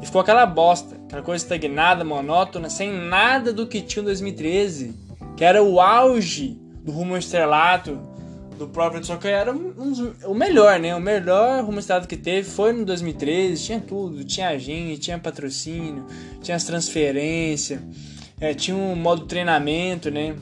E 0.00 0.06
ficou 0.06 0.20
aquela 0.20 0.46
bosta, 0.46 0.96
aquela 1.06 1.22
coisa 1.22 1.44
estagnada, 1.44 2.04
monótona, 2.04 2.70
sem 2.70 2.90
nada 2.90 3.52
do 3.52 3.66
que 3.66 3.82
tinha 3.82 4.02
em 4.02 4.06
2013, 4.06 4.94
que 5.36 5.44
era 5.44 5.62
o 5.62 5.80
auge 5.80 6.58
do 6.82 6.92
rumo 6.92 7.16
estrelato 7.16 7.98
do 8.56 8.68
próprio 8.68 9.02
só 9.02 9.16
que 9.16 9.26
era 9.26 9.52
um, 9.52 9.72
um, 9.78 10.12
o 10.26 10.34
melhor, 10.34 10.78
né? 10.78 10.94
O 10.94 11.00
melhor 11.00 11.64
rumo 11.64 11.80
estrelato 11.80 12.06
que 12.06 12.16
teve 12.16 12.48
foi 12.48 12.72
no 12.72 12.84
2013, 12.84 13.64
tinha 13.64 13.80
tudo, 13.80 14.22
tinha 14.22 14.48
agente, 14.48 15.00
tinha 15.00 15.18
patrocínio, 15.18 16.06
tinha 16.42 16.56
as 16.56 16.64
transferências, 16.64 17.80
é, 18.38 18.52
tinha 18.52 18.76
um 18.76 18.94
modo 18.94 19.26
treinamento, 19.26 20.10
né? 20.10 20.36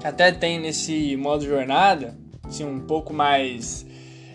Que 0.00 0.06
até 0.06 0.32
tem 0.32 0.58
nesse 0.58 1.14
modo 1.16 1.44
jornada, 1.44 2.16
assim, 2.44 2.64
um 2.64 2.80
pouco 2.80 3.12
mais 3.12 3.85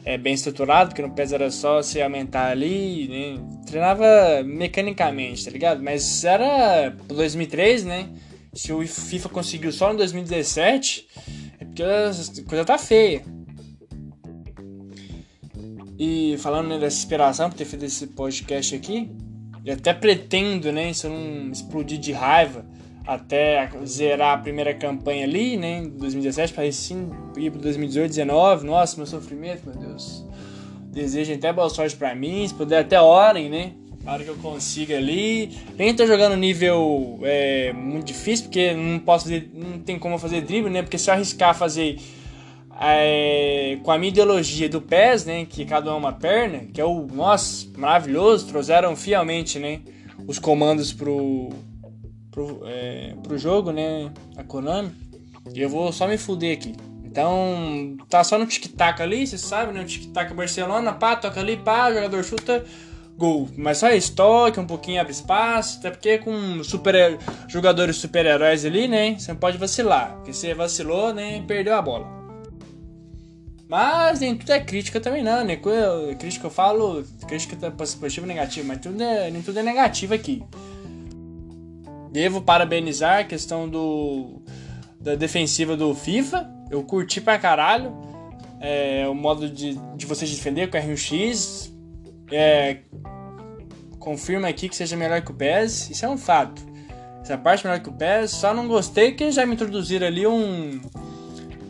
é, 0.04 0.18
bem 0.18 0.34
estruturado, 0.34 0.90
porque 0.90 1.02
no 1.02 1.12
PES 1.12 1.34
era 1.34 1.52
só 1.52 1.82
se 1.82 2.02
aumentar 2.02 2.50
ali, 2.52 3.08
né? 3.08 3.44
Treinava 3.66 4.44
mecanicamente, 4.44 5.46
tá 5.46 5.52
ligado? 5.52 5.84
Mas 5.84 6.24
era 6.24 6.90
2003, 7.08 7.86
né? 7.86 8.10
Se 8.54 8.74
o 8.74 8.86
FIFA 8.86 9.30
conseguiu 9.30 9.72
só 9.72 9.94
em 9.94 9.96
2017, 9.96 11.08
é 11.60 11.66
porque 11.66 11.84
a 11.84 12.12
coisa 12.48 12.66
tá 12.66 12.78
feia. 12.78 13.24
E 15.98 16.36
falando 16.40 16.70
né, 16.70 16.80
dessa 16.80 16.98
inspiração 16.98 17.50
por 17.50 17.56
ter 17.56 17.66
feito 17.66 17.86
esse 17.86 18.08
podcast 18.08 18.76
aqui, 18.76 19.12
eu 19.64 19.76
até 19.76 19.94
pretendo, 19.94 20.72
né, 20.72 20.92
se 20.92 21.06
eu 21.06 21.12
não 21.12 21.52
explodir 21.52 22.00
de 22.00 22.12
raiva, 22.12 22.66
até 23.06 23.70
zerar 23.86 24.36
a 24.36 24.38
primeira 24.38 24.74
campanha 24.74 25.26
ali, 25.26 25.58
né, 25.58 25.80
em 25.80 25.90
2017, 25.90 26.54
para 26.54 26.72
sim 26.72 27.10
ir 27.38 27.52
para 27.52 27.62
2018, 27.62 28.14
2019. 28.14 28.66
Nossa, 28.66 28.98
meu 28.98 29.06
sofrimento, 29.06 29.64
meu 29.66 29.76
Deus. 29.76 30.26
Desejem 30.92 31.36
até 31.36 31.52
boa 31.52 31.70
sorte 31.70 31.96
para 31.96 32.14
mim, 32.14 32.48
se 32.48 32.54
puder 32.54 32.80
até 32.80 33.00
orem, 33.02 33.50
né? 33.50 33.74
A 34.06 34.14
hora 34.14 34.24
que 34.24 34.30
eu 34.30 34.36
consiga 34.36 34.98
ali. 34.98 35.58
Nem 35.78 35.96
tô 35.96 36.06
jogando 36.06 36.36
nível 36.36 37.20
é, 37.22 37.72
muito 37.72 38.08
difícil, 38.08 38.46
porque 38.46 38.74
não 38.74 39.00
posso 39.00 39.26
fazer, 39.26 39.52
não 39.54 39.80
tem 39.80 39.98
como 39.98 40.18
fazer 40.18 40.42
drible, 40.42 40.70
né? 40.70 40.82
Porque 40.82 40.98
se 40.98 41.10
eu 41.10 41.14
arriscar 41.14 41.56
fazer 41.56 42.00
é, 42.80 43.78
com 43.84 43.92
a 43.92 43.98
minha 43.98 44.10
ideologia 44.10 44.68
do 44.68 44.82
PES, 44.82 45.26
né? 45.26 45.46
Que 45.46 45.64
cada 45.66 45.92
um 45.92 45.96
é 45.96 45.98
uma 45.98 46.14
perna, 46.14 46.66
que 46.74 46.82
é 46.82 46.86
o, 46.86 47.08
nossa, 47.14 47.68
maravilhoso, 47.78 48.48
trouxeram 48.48 48.96
fielmente, 48.96 49.60
né? 49.60 49.82
Os 50.28 50.40
comandos 50.40 50.92
pro, 50.92 51.50
pro, 52.32 52.62
é, 52.66 53.14
pro 53.22 53.38
jogo, 53.38 53.72
né? 53.72 54.12
A 54.38 54.44
Konami. 54.44 54.92
E 55.54 55.62
eu 55.62 55.70
vou 55.70 55.92
só 55.92 56.08
me 56.08 56.18
fuder 56.18 56.58
aqui. 56.58 56.74
Então, 57.04 57.98
tá 58.10 58.24
só 58.24 58.40
no 58.40 58.46
tic-tac 58.46 59.02
ali, 59.02 59.28
você 59.28 59.38
sabe, 59.38 59.74
né? 59.74 59.82
O 59.82 59.86
tic-tac 59.86 60.34
Barcelona, 60.34 60.94
pá, 60.94 61.16
toca 61.16 61.42
ali, 61.42 61.58
pá, 61.58 61.92
jogador 61.92 62.24
chuta, 62.24 62.64
gol. 63.18 63.50
Mas 63.58 63.80
só 63.80 63.90
isso, 63.92 64.16
toque, 64.16 64.60
um 64.60 64.66
pouquinho 64.66 65.02
abre 65.02 65.12
espaço, 65.12 65.80
até 65.80 65.92
porque 65.92 66.20
com 66.20 66.64
super, 66.64 67.20
jogadores 67.50 67.98
super-heróis 67.98 68.64
ali, 68.64 68.88
né? 68.88 69.20
Você 69.20 69.34
não 69.34 69.40
pode 69.40 69.58
vacilar. 69.58 70.16
Porque 70.16 70.32
você 70.32 70.54
vacilou, 70.54 71.14
né? 71.14 71.44
Perdeu 71.46 71.76
a 71.76 71.82
bola. 71.82 72.22
Mas 73.68 74.20
nem 74.20 74.36
tudo 74.36 74.52
é 74.52 74.60
crítica 74.60 75.00
também 75.00 75.24
não, 75.24 75.44
né? 75.44 75.58
Crítica 76.18 76.48
eu 76.48 76.52
falo, 76.52 77.06
crítica 77.28 77.56
tá 77.56 77.72
positiva 77.72 78.26
e 78.26 78.28
negativa, 78.28 78.68
mas 78.68 78.80
tudo 78.80 79.02
é, 79.02 79.32
nem 79.32 79.42
tudo 79.42 79.60
é 79.60 79.64
negativo 79.64 80.14
aqui. 80.14 80.44
Devo 82.12 82.42
parabenizar 82.42 83.20
a 83.20 83.24
questão 83.24 83.70
do 83.70 84.42
da 85.00 85.16
defensiva 85.16 85.76
do 85.76 85.96
FIFA. 85.96 86.50
Eu 86.70 86.84
curti 86.84 87.22
pra 87.22 87.40
caralho. 87.40 87.92
É, 88.60 89.08
o 89.08 89.16
modo 89.16 89.50
de, 89.50 89.76
de 89.96 90.06
você 90.06 90.26
defender 90.26 90.70
com 90.70 90.78
o 90.78 90.82
R1X. 90.82 91.72
É, 92.32 92.78
confirma 93.98 94.48
aqui 94.48 94.70
que 94.70 94.76
seja 94.76 94.96
melhor 94.96 95.22
que 95.22 95.32
o 95.32 95.34
PES. 95.34 95.90
Isso 95.90 96.06
é 96.06 96.10
um 96.10 96.18
fato. 96.18 96.62
Essa 97.22 97.38
parte 97.38 97.66
é 97.66 97.70
melhor 97.70 97.82
que 97.82 97.90
o 97.90 97.94
PES. 97.94 98.32
Só 98.32 98.54
não 98.54 98.68
gostei 98.68 99.14
que 99.14 99.32
já 99.32 99.46
me 99.46 99.54
introduziram 99.54 100.08
ali 100.08 100.28
um 100.28 100.82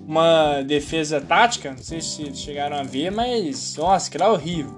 uma 0.08 0.62
defesa 0.64 1.22
tática, 1.22 1.72
não 1.72 1.78
sei 1.78 2.02
se 2.02 2.36
chegaram 2.36 2.76
a 2.76 2.84
ver, 2.84 3.10
mas 3.12 3.78
nossa, 3.78 4.12
que 4.12 4.18
lá 4.18 4.26
é 4.26 4.30
horrível. 4.30 4.74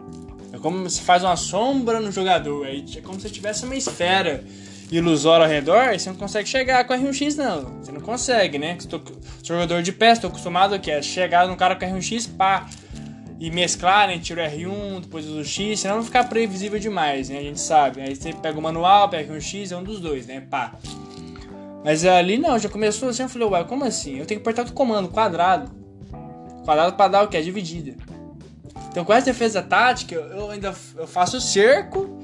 É 0.52 0.60
como 0.60 0.88
se 0.88 1.02
faz 1.02 1.24
uma 1.24 1.36
sombra 1.36 2.00
no 2.00 2.12
jogador, 2.12 2.68
é 2.68 3.02
como 3.02 3.20
se 3.20 3.32
tivesse 3.32 3.66
uma 3.66 3.76
esfera 3.76 4.44
ilusória 4.92 5.46
ao 5.46 5.52
redor, 5.52 5.98
você 5.98 6.10
não 6.10 6.16
consegue 6.16 6.48
chegar 6.48 6.86
com 6.86 6.94
R1X 6.94 7.36
não. 7.36 7.82
Você 7.82 7.92
não 7.92 8.02
consegue, 8.02 8.58
né? 8.58 8.76
Estou, 8.78 9.02
jogador 9.44 9.82
de 9.82 9.92
pé, 9.92 10.12
estou 10.12 10.30
acostumado 10.30 10.76
aqui 10.76 10.92
a 10.92 11.02
chegar 11.02 11.48
no 11.48 11.56
cara 11.56 11.76
com 11.76 11.86
R1X, 11.86 12.30
pá, 12.36 12.68
e 13.40 13.52
mesclar, 13.52 14.08
né? 14.08 14.20
Tira 14.20 14.44
o 14.44 14.52
R1, 14.52 15.02
depois 15.02 15.26
usa 15.26 15.42
o 15.42 15.46
X, 15.46 15.80
senão 15.80 15.96
vai 15.96 16.06
ficar 16.06 16.24
previsível 16.26 16.80
demais, 16.80 17.30
né? 17.30 17.40
A 17.40 17.44
gente 17.44 17.60
sabe. 17.60 18.02
Aí 18.02 18.16
você 18.16 18.34
pega 18.34 18.58
o 18.58 18.62
manual, 18.62 19.10
pega 19.10 19.34
o 19.34 19.42
X, 19.42 19.72
é 19.72 19.78
um 19.78 19.84
dos 19.84 20.00
dois, 20.00 20.28
né? 20.28 20.42
Pá. 20.42 20.74
Mas 21.84 22.06
ali 22.06 22.38
não, 22.38 22.58
já 22.58 22.70
começou 22.70 23.10
assim, 23.10 23.24
eu 23.24 23.30
falei, 23.30 23.48
ué, 23.48 23.64
como 23.66 23.84
assim? 23.84 24.18
Eu 24.18 24.26
tenho 24.26 24.40
que 24.40 24.50
apertar 24.50 24.72
o 24.72 24.74
comando, 24.74 25.10
quadrado. 25.10 25.72
Quadrado 26.64 26.96
para 26.96 27.10
dar 27.10 27.24
o 27.24 27.28
que? 27.28 27.36
A 27.36 27.42
dividida. 27.42 27.96
Então 28.90 29.04
com 29.04 29.12
essa 29.12 29.26
defesa 29.26 29.62
tática, 29.62 30.16
eu 30.16 30.52
ainda 30.52 30.74
eu 30.96 31.08
faço 31.08 31.42
cerco 31.42 32.23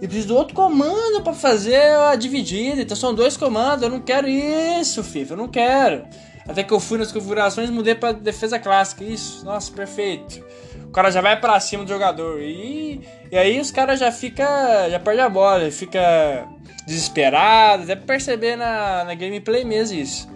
e 0.00 0.06
preciso 0.06 0.28
do 0.28 0.36
outro 0.36 0.54
comando 0.54 1.22
para 1.22 1.32
fazer 1.32 1.80
a 1.80 2.14
dividida. 2.14 2.82
Então 2.82 2.96
são 2.96 3.14
dois 3.14 3.36
comandos, 3.36 3.82
eu 3.82 3.90
não 3.90 4.00
quero 4.00 4.28
isso, 4.28 5.02
FIFA, 5.02 5.34
eu 5.34 5.36
não 5.36 5.48
quero. 5.48 6.04
Até 6.48 6.62
que 6.62 6.72
eu 6.72 6.80
fui 6.80 6.96
nas 6.96 7.12
configurações 7.12 7.68
e 7.68 7.72
mudei 7.72 7.94
para 7.94 8.12
defesa 8.12 8.58
clássica. 8.58 9.04
Isso, 9.04 9.44
nossa, 9.44 9.70
perfeito. 9.70 10.42
O 10.84 10.90
cara 10.90 11.10
já 11.10 11.20
vai 11.20 11.38
para 11.38 11.60
cima 11.60 11.84
do 11.84 11.88
jogador. 11.88 12.40
E, 12.40 13.06
e 13.30 13.36
aí 13.36 13.60
os 13.60 13.70
caras 13.70 14.00
já 14.00 14.10
fica, 14.10 14.88
já 14.88 14.98
perde 14.98 15.20
a 15.20 15.28
bola, 15.28 15.70
fica 15.70 16.48
desesperado, 16.86 17.82
até 17.82 17.94
perceber 17.94 18.56
na, 18.56 19.04
na 19.04 19.14
gameplay 19.14 19.62
mesmo 19.62 19.98
isso. 19.98 20.26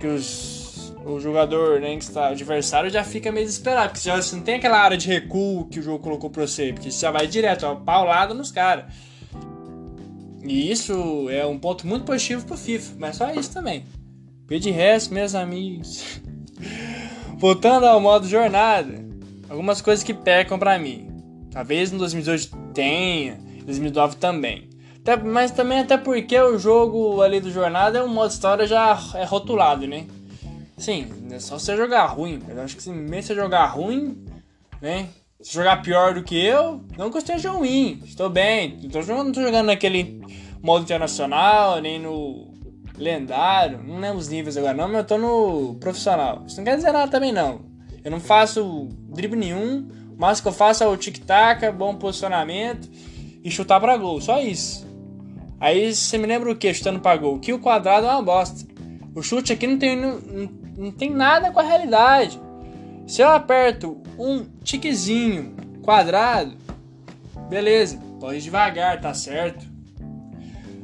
Que 0.00 0.08
os, 0.08 0.51
o 1.04 1.20
jogador, 1.20 1.80
né, 1.80 1.96
que 1.96 2.04
está 2.04 2.28
adversário 2.28 2.90
já 2.90 3.04
fica 3.04 3.32
meio 3.32 3.46
desesperado, 3.46 3.90
porque 3.90 4.04
já, 4.04 4.20
você 4.20 4.36
não 4.36 4.42
tem 4.42 4.56
aquela 4.56 4.78
área 4.78 4.96
de 4.96 5.08
recuo 5.08 5.66
que 5.66 5.78
o 5.80 5.82
jogo 5.82 6.02
colocou 6.02 6.30
pra 6.30 6.46
você, 6.46 6.72
porque 6.72 6.90
você 6.90 7.00
já 7.00 7.10
vai 7.10 7.26
direto, 7.26 7.66
ó, 7.66 7.74
paulada 7.74 8.34
nos 8.34 8.50
caras. 8.50 8.86
E 10.44 10.70
isso 10.70 11.28
é 11.30 11.46
um 11.46 11.58
ponto 11.58 11.86
muito 11.86 12.04
positivo 12.04 12.44
pro 12.44 12.56
FIFA, 12.56 12.94
mas 12.98 13.16
só 13.16 13.32
isso 13.32 13.52
também. 13.52 13.84
E 14.50 14.58
de 14.58 14.70
resto, 14.70 15.14
meus 15.14 15.34
amigos. 15.34 16.20
Voltando 17.38 17.86
ao 17.86 18.00
modo 18.00 18.28
jornada, 18.28 19.04
algumas 19.48 19.80
coisas 19.80 20.04
que 20.04 20.12
pecam 20.12 20.58
para 20.58 20.78
mim. 20.78 21.08
Talvez 21.50 21.90
no 21.90 21.98
2018 21.98 22.56
tenha, 22.74 23.38
2009 23.64 24.16
também. 24.16 24.68
Até, 25.00 25.16
mas 25.16 25.50
também 25.50 25.80
até 25.80 25.96
porque 25.96 26.38
o 26.38 26.58
jogo 26.58 27.22
ali 27.22 27.40
do 27.40 27.50
Jornada 27.50 27.98
é 27.98 28.02
um 28.02 28.08
modo 28.08 28.30
história 28.30 28.66
já 28.66 28.98
é 29.14 29.24
rotulado, 29.24 29.86
né? 29.86 30.06
Sim, 30.82 31.06
é 31.30 31.38
só 31.38 31.60
você 31.60 31.76
jogar 31.76 32.06
ruim. 32.06 32.42
Eu 32.48 32.60
acho 32.60 32.74
que 32.74 32.82
se 32.82 32.90
mesmo 32.90 33.22
você 33.22 33.36
jogar 33.36 33.66
ruim, 33.66 34.26
né? 34.80 35.10
Se 35.40 35.54
jogar 35.54 35.80
pior 35.80 36.12
do 36.12 36.24
que 36.24 36.36
eu, 36.36 36.80
não 36.98 37.08
que 37.08 37.18
eu 37.18 37.20
esteja 37.20 37.52
ruim. 37.52 38.02
Estou 38.04 38.28
bem. 38.28 38.80
Não 38.82 38.90
tô 38.90 39.00
jogando, 39.00 39.66
naquele 39.66 40.20
modo 40.60 40.82
internacional, 40.82 41.80
nem 41.80 42.00
no 42.00 42.52
lendário. 42.98 43.80
Não 43.80 44.00
lembro 44.00 44.18
os 44.18 44.28
níveis 44.28 44.56
agora 44.56 44.74
não, 44.74 44.88
mas 44.88 44.96
eu 44.96 45.04
tô 45.04 45.18
no 45.18 45.76
profissional. 45.76 46.42
Isso 46.48 46.56
não 46.56 46.64
quer 46.64 46.74
dizer 46.74 46.90
nada 46.90 47.08
também 47.08 47.30
não. 47.30 47.60
Eu 48.02 48.10
não 48.10 48.18
faço 48.18 48.88
drible 49.08 49.38
nenhum. 49.38 49.88
Mas 50.18 50.40
o 50.40 50.42
que 50.42 50.48
eu 50.48 50.52
faço 50.52 50.82
é 50.82 50.86
o 50.88 50.96
tic-tac, 50.96 51.70
bom 51.70 51.94
posicionamento 51.94 52.90
e 53.44 53.48
chutar 53.52 53.78
para 53.78 53.96
gol. 53.96 54.20
Só 54.20 54.40
isso. 54.40 54.84
Aí 55.60 55.94
você 55.94 56.18
me 56.18 56.26
lembra 56.26 56.50
o 56.50 56.56
que 56.56 56.74
chutando 56.74 56.98
pra 56.98 57.16
gol? 57.16 57.38
Que 57.38 57.52
o 57.52 57.60
quadrado 57.60 58.04
é 58.04 58.10
uma 58.10 58.22
bosta. 58.22 58.66
O 59.14 59.22
chute 59.22 59.52
aqui 59.52 59.66
não 59.66 59.78
tem, 59.78 59.94
não, 59.94 60.18
não 60.76 60.90
tem 60.90 61.10
nada 61.10 61.50
com 61.50 61.60
a 61.60 61.62
realidade. 61.62 62.40
Se 63.06 63.22
eu 63.22 63.28
aperto 63.28 64.00
um 64.18 64.44
tiquezinho 64.62 65.54
quadrado, 65.82 66.56
beleza, 67.48 67.98
pode 68.20 68.40
devagar, 68.40 69.00
tá 69.00 69.12
certo. 69.12 69.72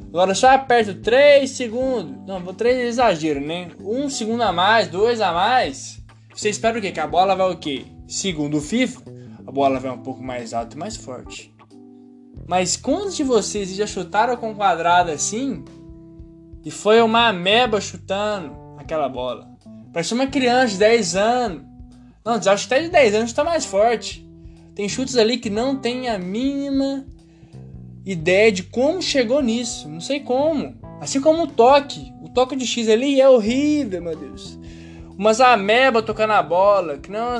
Agora 0.09 0.33
só 0.33 0.49
aperto 0.49 0.95
3 0.95 1.49
segundos. 1.49 2.15
Não, 2.25 2.39
vou 2.39 2.53
3 2.53 2.77
é 2.77 2.87
exagero, 2.87 3.39
né? 3.39 3.69
1 3.79 4.05
um 4.05 4.09
segundo 4.09 4.41
a 4.41 4.51
mais, 4.51 4.87
2 4.87 5.21
a 5.21 5.31
mais. 5.31 6.01
Você 6.33 6.49
espera 6.49 6.77
o 6.77 6.81
quê? 6.81 6.91
Que 6.91 6.99
a 6.99 7.07
bola 7.07 7.35
vai 7.35 7.51
o 7.51 7.57
quê? 7.57 7.85
Segundo 8.07 8.57
o 8.57 8.61
FIFA, 8.61 9.01
a 9.45 9.51
bola 9.51 9.79
vai 9.79 9.91
um 9.91 10.01
pouco 10.01 10.23
mais 10.23 10.53
alta 10.53 10.75
e 10.75 10.79
mais 10.79 10.97
forte. 10.97 11.53
Mas 12.47 12.75
quantos 12.75 13.15
de 13.15 13.23
vocês 13.23 13.69
já 13.75 13.85
chutaram 13.85 14.35
com 14.35 14.55
quadrado 14.55 15.11
assim? 15.11 15.63
E 16.65 16.71
foi 16.71 17.01
uma 17.01 17.27
ameba 17.27 17.79
chutando 17.79 18.55
aquela 18.77 19.07
bola. 19.07 19.48
Parece 19.91 20.13
uma 20.13 20.27
criança 20.27 20.73
de 20.73 20.79
10 20.79 21.15
anos. 21.15 21.61
Não, 22.23 22.41
já 22.41 22.53
até 22.53 22.81
de 22.81 22.89
10 22.89 23.15
anos 23.15 23.29
está 23.29 23.43
mais 23.43 23.65
forte. 23.65 24.27
Tem 24.75 24.87
chutes 24.87 25.17
ali 25.17 25.37
que 25.37 25.49
não 25.49 25.77
tem 25.77 26.09
a 26.09 26.17
mínima 26.17 27.05
ideia 28.05 28.51
de 28.51 28.63
como 28.63 29.01
chegou 29.01 29.41
nisso. 29.41 29.89
Não 29.89 30.01
sei 30.01 30.19
como. 30.19 30.77
Assim 31.01 31.19
como 31.19 31.43
o 31.43 31.47
toque. 31.47 32.13
O 32.21 32.29
toque 32.29 32.55
de 32.55 32.65
X 32.65 32.87
ali 32.87 33.19
é 33.19 33.27
horrível, 33.27 34.01
meu 34.01 34.15
Deus. 34.15 34.59
Umas 35.17 35.41
ameba 35.41 36.01
tocando 36.01 36.33
a 36.33 36.41
bola, 36.41 36.97
que 36.97 37.11
não 37.11 37.37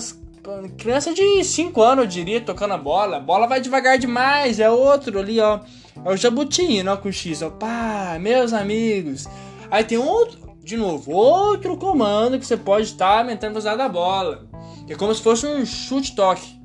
criança 0.77 1.13
de 1.13 1.43
5 1.43 1.81
anos, 1.81 2.05
eu 2.05 2.09
diria, 2.09 2.41
tocando 2.41 2.73
a 2.73 2.77
bola. 2.77 3.17
A 3.17 3.19
bola 3.19 3.47
vai 3.47 3.61
devagar 3.61 3.97
demais. 3.97 4.59
É 4.59 4.69
outro 4.69 5.19
ali, 5.19 5.39
ó. 5.39 5.59
É 6.03 6.09
o 6.09 6.17
jabutinho, 6.17 6.91
ó, 6.91 6.97
com 6.97 7.11
X. 7.11 7.41
Ó. 7.41 7.49
Pá, 7.49 8.17
meus 8.19 8.53
amigos. 8.53 9.27
Aí 9.69 9.83
tem 9.83 9.97
outro, 9.97 10.39
de 10.69 10.77
novo, 10.77 11.11
outro 11.11 11.75
comando 11.77 12.37
que 12.37 12.45
você 12.45 12.55
pode 12.55 12.85
estar 12.85 13.25
velocidade 13.25 13.79
da 13.79 13.89
bola. 13.89 14.47
É 14.87 14.93
como 14.93 15.13
se 15.15 15.21
fosse 15.21 15.47
um 15.47 15.65
chute-toque. 15.65 16.59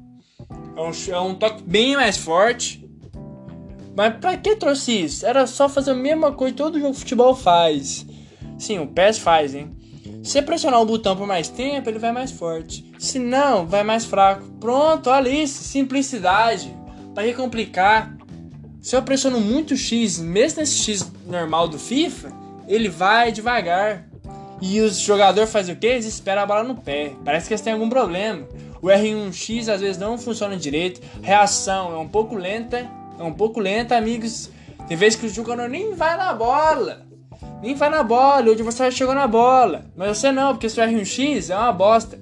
É 0.77 0.81
um, 0.81 1.15
é 1.15 1.21
um 1.21 1.35
toque 1.35 1.63
bem 1.63 1.97
mais 1.97 2.19
forte. 2.19 2.87
Mas 3.97 4.15
pra 4.19 4.37
que 4.37 4.57
trouxe 4.57 5.05
isso? 5.05 5.25
Era 5.25 5.47
só 5.47 5.71
fazer 5.71 5.93
a 5.93 5.95
mesma 5.95 6.33
coisa 6.33 6.53
que 6.53 6.63
todo 6.63 6.79
jogo 6.79 6.93
de 6.93 6.99
futebol 6.99 7.35
faz. 7.35 8.05
Sim, 8.59 8.79
o 8.79 8.89
PES 8.89 9.19
faz, 9.19 9.55
hein? 9.55 9.75
Se 10.23 10.43
pressionar 10.43 10.83
o 10.83 10.87
botão 10.87 11.17
por 11.17 11.27
mais 11.27 11.49
tempo, 11.49 11.89
ele 11.89 11.99
vai 11.99 12.13
mais 12.13 12.31
forte. 12.31 12.93
Se 12.99 13.19
não, 13.19 13.67
vai 13.67 13.85
mais 13.85 14.05
fraco. 14.05 14.45
Pronto, 14.61 15.09
olha 15.09 15.31
isso, 15.31 15.65
simplicidade. 15.65 16.77
Para 17.15 17.25
que 17.25 17.33
complicar? 17.33 18.15
Se 18.83 18.97
eu 18.97 19.03
pressiono 19.03 19.41
muito 19.41 19.75
X, 19.79 20.19
mesmo 20.19 20.61
nesse 20.61 20.77
X 20.77 21.11
normal 21.27 21.69
do 21.69 21.79
FIFA, 21.79 22.44
ele 22.69 22.89
vai 22.89 23.33
devagar. 23.33 24.07
E 24.61 24.81
os 24.81 24.99
jogadores 24.99 25.51
fazem 25.51 25.75
o 25.75 25.79
quê? 25.79 25.89
Eles 25.89 26.07
esperam 26.07 26.43
a 26.43 26.47
bola 26.47 26.63
no 26.63 26.77
pé. 26.77 27.13
Parece 27.25 27.49
que 27.49 27.55
eles 27.55 27.61
têm 27.61 27.73
algum 27.73 27.89
problema. 27.89 28.47
O 28.81 28.87
R1X 28.87 29.69
às 29.69 29.81
vezes 29.81 29.99
não 29.99 30.17
funciona 30.17 30.57
direito. 30.57 31.01
Reação 31.23 31.93
é 31.93 31.99
um 31.99 32.09
pouco 32.09 32.35
lenta. 32.35 32.89
É 33.19 33.23
um 33.23 33.33
pouco 33.33 33.61
lenta, 33.61 33.97
amigos. 33.97 34.51
Tem 34.89 34.97
vezes 34.97 35.19
que 35.19 35.27
o 35.27 35.29
jogador 35.29 35.69
nem 35.69 35.95
vai 35.95 36.17
na 36.17 36.33
bola 36.33 37.05
nem 37.65 37.75
vai 37.75 37.89
na 37.89 38.03
bola, 38.03 38.49
o 38.49 38.53
adversário 38.53 38.93
chegou 38.93 39.15
na 39.15 39.27
bola. 39.27 39.87
Mas 39.97 40.19
você 40.19 40.31
não, 40.31 40.53
porque 40.53 40.69
seu 40.69 40.85
R1X 40.85 41.51
é 41.51 41.57
uma 41.57 41.73
bosta. 41.73 42.19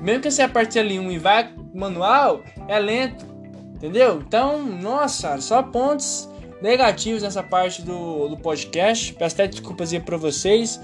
Mesmo 0.00 0.22
que 0.22 0.30
você 0.30 0.42
aperte 0.42 0.78
ali 0.78 0.96
um 0.96 1.10
e 1.10 1.18
vai 1.18 1.52
manual, 1.74 2.42
é 2.68 2.78
lento. 2.78 3.26
Entendeu? 3.74 4.22
Então, 4.24 4.62
nossa, 4.62 5.40
só 5.40 5.60
pontos 5.62 6.28
negativos 6.60 7.22
nessa 7.22 7.42
parte 7.42 7.82
do, 7.82 8.28
do 8.28 8.36
podcast. 8.36 9.12
Peço 9.14 9.34
até 9.34 9.46
desculpas 9.46 9.92
aí 9.92 10.00
pra 10.00 10.16
vocês. 10.16 10.80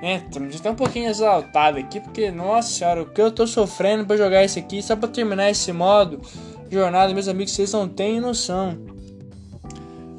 É, 0.00 0.20
tá 0.62 0.70
um 0.70 0.76
pouquinho 0.76 1.08
exaltado 1.08 1.78
aqui, 1.78 1.98
porque, 1.98 2.30
nossa 2.30 2.70
senhora, 2.70 3.02
o 3.02 3.06
que 3.06 3.20
eu 3.20 3.32
tô 3.32 3.46
sofrendo 3.46 4.06
pra 4.06 4.16
jogar 4.16 4.44
isso 4.44 4.58
aqui, 4.58 4.80
só 4.80 4.94
pra 4.94 5.08
terminar 5.08 5.50
esse 5.50 5.72
modo 5.72 6.20
jornada, 6.70 7.12
meus 7.12 7.28
amigos, 7.28 7.52
vocês 7.52 7.72
não 7.72 7.88
têm 7.88 8.20
noção. 8.20 8.78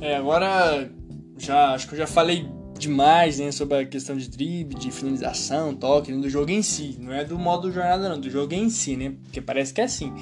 É, 0.02 0.16
agora 0.16 0.90
já 1.38 1.74
acho 1.74 1.88
que 1.88 1.94
eu 1.94 2.00
já 2.00 2.08
falei 2.08 2.50
demais 2.78 3.40
né, 3.40 3.52
sobre 3.52 3.78
a 3.78 3.86
questão 3.86 4.18
de 4.18 4.30
drible, 4.30 4.76
de 4.76 4.90
finalização, 4.90 5.76
toque, 5.76 6.12
né, 6.12 6.22
do 6.22 6.30
jogo 6.30 6.50
em 6.50 6.62
si. 6.62 6.98
Não 7.00 7.14
é 7.14 7.24
do 7.24 7.38
modo 7.38 7.72
jornada, 7.72 8.10
não, 8.10 8.20
do 8.20 8.30
jogo 8.30 8.54
em 8.54 8.70
si, 8.70 8.96
né? 8.96 9.14
Porque 9.24 9.42
parece 9.42 9.74
que 9.74 9.82
é 9.82 9.84
assim. 9.84 10.14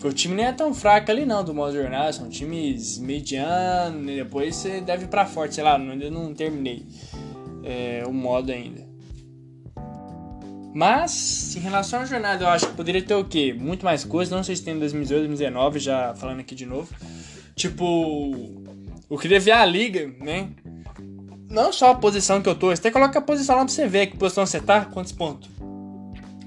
Porque 0.00 0.08
o 0.08 0.12
time 0.14 0.34
nem 0.34 0.46
é 0.46 0.52
tão 0.52 0.72
fraco 0.72 1.10
ali, 1.10 1.26
não, 1.26 1.44
do 1.44 1.52
modo 1.52 1.74
jornada. 1.74 2.10
São 2.10 2.26
times 2.26 2.96
medianos, 2.96 4.02
né, 4.02 4.14
depois 4.16 4.56
você 4.56 4.80
deve 4.80 5.04
ir 5.04 5.08
pra 5.08 5.26
forte, 5.26 5.56
sei 5.56 5.62
lá, 5.62 5.76
ainda 5.76 6.10
não 6.10 6.32
terminei 6.32 6.86
é, 7.62 8.02
o 8.06 8.12
modo 8.12 8.50
ainda. 8.50 8.88
Mas, 10.72 11.54
em 11.54 11.60
relação 11.60 12.00
à 12.00 12.06
jornada, 12.06 12.44
eu 12.44 12.48
acho 12.48 12.68
que 12.68 12.74
poderia 12.74 13.02
ter 13.02 13.14
o 13.14 13.24
quê? 13.26 13.52
Muito 13.52 13.84
mais 13.84 14.02
coisa. 14.02 14.34
Não 14.34 14.42
sei 14.42 14.56
se 14.56 14.64
tem 14.64 14.74
em 14.74 14.78
2018, 14.78 15.26
2019, 15.26 15.78
já 15.78 16.14
falando 16.14 16.40
aqui 16.40 16.54
de 16.54 16.64
novo. 16.64 16.88
Tipo, 17.54 18.32
eu 19.10 19.18
queria 19.18 19.38
ver 19.38 19.50
a 19.50 19.66
liga, 19.66 20.10
né? 20.18 20.48
Não 21.50 21.70
só 21.74 21.90
a 21.90 21.94
posição 21.94 22.40
que 22.40 22.48
eu 22.48 22.54
tô, 22.54 22.68
você 22.68 22.80
até 22.80 22.90
coloca 22.90 23.18
a 23.18 23.22
posição 23.22 23.56
lá 23.56 23.64
pra 23.66 23.74
você 23.74 23.86
ver 23.86 24.06
que 24.06 24.16
posição 24.16 24.46
você 24.46 24.60
tá, 24.60 24.86
quantos 24.86 25.12
pontos. 25.12 25.50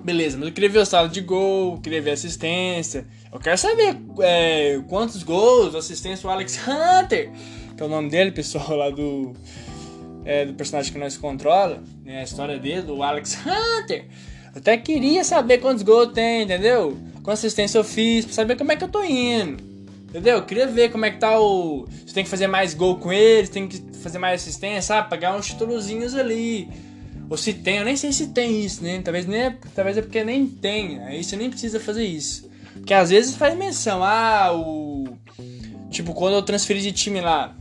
Beleza, 0.04 0.38
mas 0.38 0.48
eu 0.48 0.54
queria 0.54 0.70
ver 0.70 0.80
o 0.80 0.86
saldo 0.86 1.14
de 1.14 1.22
gol, 1.22 1.80
queria 1.80 2.02
ver 2.02 2.12
assistência. 2.12 3.06
Eu 3.34 3.40
quero 3.40 3.58
saber 3.58 3.98
é, 4.22 4.80
quantos 4.88 5.24
gols, 5.24 5.74
assistência 5.74 6.28
o 6.30 6.32
Alex 6.32 6.60
Hunter, 6.68 7.32
que 7.76 7.82
é 7.82 7.86
o 7.86 7.90
nome 7.90 8.08
dele, 8.08 8.32
pessoal, 8.32 8.76
lá 8.78 8.92
do, 8.92 9.34
é, 10.24 10.46
do 10.46 10.54
personagem 10.54 10.94
que 10.94 11.00
nós 11.00 11.18
controla, 11.18 11.82
né, 12.06 12.20
a 12.20 12.24
história 12.24 12.60
dele, 12.60 12.84
do 12.84 13.02
Alex 13.02 13.40
Hunter. 13.42 14.06
Eu 14.54 14.60
até 14.60 14.78
queria 14.78 15.24
saber 15.24 15.58
quantos 15.58 15.82
gols 15.82 16.14
tem, 16.14 16.44
entendeu? 16.44 16.96
Quantas 17.24 17.40
assistência 17.40 17.80
eu 17.80 17.84
fiz, 17.84 18.24
pra 18.24 18.36
saber 18.36 18.56
como 18.56 18.72
é 18.72 18.76
que 18.76 18.84
eu 18.84 18.88
tô 18.88 19.04
indo. 19.04 19.64
Entendeu? 20.10 20.38
Eu 20.38 20.46
queria 20.46 20.68
ver 20.68 20.92
como 20.92 21.06
é 21.06 21.10
que 21.10 21.18
tá 21.18 21.40
o. 21.40 21.88
Você 22.06 22.14
tem 22.14 22.24
que 22.24 22.30
fazer 22.30 22.46
mais 22.46 22.76
gol 22.76 22.98
com 22.98 23.12
eles, 23.12 23.50
tem 23.50 23.68
que 23.68 23.82
fazer 24.04 24.20
mais 24.20 24.42
assistência, 24.42 24.84
sabe? 24.84 25.10
Pagar 25.10 25.36
uns 25.36 25.48
títulozinhos 25.48 26.14
ali. 26.14 26.70
Ou 27.28 27.36
se 27.36 27.52
tem, 27.52 27.78
eu 27.78 27.86
nem 27.86 27.96
sei 27.96 28.14
se 28.14 28.28
tem 28.28 28.64
isso, 28.64 28.84
né? 28.84 29.02
Talvez, 29.04 29.26
nem 29.26 29.42
é, 29.42 29.58
talvez 29.74 29.98
é 29.98 30.04
porque 30.04 30.24
nem 30.24 30.46
tem. 30.46 31.00
Aí 31.00 31.24
você 31.24 31.36
nem 31.36 31.50
precisa 31.50 31.80
fazer 31.80 32.04
isso. 32.04 32.53
Porque 32.74 32.94
às 32.94 33.10
vezes 33.10 33.36
faz 33.36 33.56
menção, 33.58 34.04
ah, 34.04 34.52
o. 34.54 35.18
Tipo, 35.90 36.14
quando 36.14 36.34
eu 36.34 36.42
transferi 36.42 36.82
de 36.82 36.92
time 36.92 37.22
lá. 37.22 37.56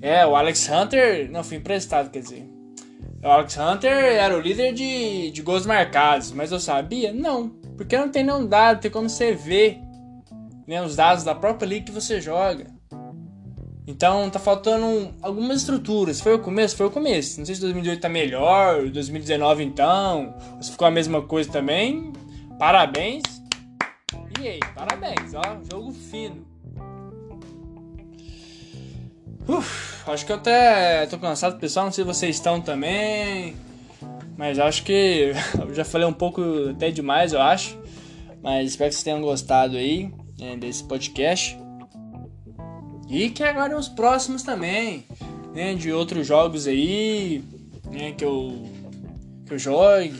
É, 0.00 0.26
o 0.26 0.34
Alex 0.34 0.68
Hunter. 0.68 1.30
Não, 1.30 1.44
fui 1.44 1.56
emprestado, 1.56 2.10
quer 2.10 2.20
dizer. 2.20 2.44
O 3.22 3.28
Alex 3.28 3.56
Hunter 3.56 3.92
era 3.92 4.36
o 4.36 4.40
líder 4.40 4.72
de, 4.72 5.30
de 5.30 5.42
gols 5.42 5.64
marcados, 5.64 6.32
mas 6.32 6.50
eu 6.50 6.58
sabia? 6.58 7.12
Não. 7.12 7.50
Porque 7.76 7.96
não 7.96 8.08
tem 8.08 8.24
nenhum 8.24 8.46
dado, 8.46 8.80
tem 8.80 8.90
como 8.90 9.08
você 9.08 9.32
ver 9.32 9.78
né, 10.66 10.82
os 10.82 10.96
dados 10.96 11.22
da 11.22 11.34
própria 11.34 11.66
liga 11.66 11.86
que 11.86 11.92
você 11.92 12.20
joga. 12.20 12.66
Então 13.86 14.30
tá 14.30 14.38
faltando 14.38 15.14
algumas 15.20 15.58
estruturas. 15.58 16.20
Foi 16.20 16.34
o 16.34 16.38
começo? 16.38 16.76
Foi 16.76 16.86
o 16.86 16.90
começo. 16.90 17.38
Não 17.38 17.46
sei 17.46 17.54
se 17.54 17.60
2018 17.60 18.00
tá 18.00 18.08
melhor, 18.08 18.88
2019 18.88 19.64
então, 19.64 20.34
se 20.60 20.70
ficou 20.70 20.86
a 20.86 20.90
mesma 20.90 21.22
coisa 21.22 21.50
também. 21.50 22.12
Parabéns. 22.58 23.22
Parabéns, 24.74 25.34
ó, 25.34 25.42
jogo 25.70 25.92
fino. 25.92 26.44
Uf, 29.46 30.10
acho 30.10 30.26
que 30.26 30.32
eu 30.32 30.36
até 30.36 31.06
tô 31.06 31.18
cansado, 31.18 31.58
pessoal. 31.58 31.86
Não 31.86 31.92
sei 31.92 32.04
se 32.04 32.08
vocês 32.08 32.36
estão 32.36 32.60
também. 32.60 33.56
Mas 34.36 34.58
acho 34.58 34.82
que 34.84 35.32
eu 35.60 35.74
já 35.74 35.84
falei 35.84 36.06
um 36.06 36.12
pouco 36.12 36.42
até 36.70 36.90
demais, 36.90 37.32
eu 37.32 37.40
acho. 37.40 37.78
Mas 38.42 38.70
espero 38.70 38.90
que 38.90 38.96
vocês 38.96 39.04
tenham 39.04 39.20
gostado 39.20 39.76
aí 39.76 40.12
né, 40.38 40.56
desse 40.56 40.82
podcast. 40.84 41.56
E 43.08 43.30
que 43.30 43.44
agora 43.44 43.76
os 43.76 43.88
próximos 43.88 44.42
também, 44.42 45.06
né, 45.54 45.74
de 45.74 45.92
outros 45.92 46.26
jogos 46.26 46.66
aí, 46.66 47.44
né, 47.90 48.12
que 48.12 48.24
eu 48.24 48.66
que 49.46 49.54
eu 49.54 49.58
jogue, 49.58 50.18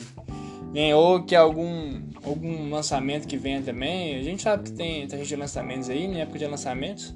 né, 0.75 0.95
ou 0.95 1.23
que 1.25 1.35
algum 1.35 2.12
algum 2.25 2.71
lançamento 2.71 3.27
que 3.27 3.37
venha 3.37 3.63
também. 3.63 4.19
A 4.19 4.23
gente 4.23 4.43
sabe 4.43 4.65
que 4.65 4.73
tem, 4.73 5.07
tem 5.07 5.23
de 5.23 5.37
lançamentos 5.37 5.91
aí, 5.91 6.07
na 6.07 6.15
né, 6.15 6.21
época 6.21 6.39
de 6.39 6.47
lançamentos. 6.47 7.15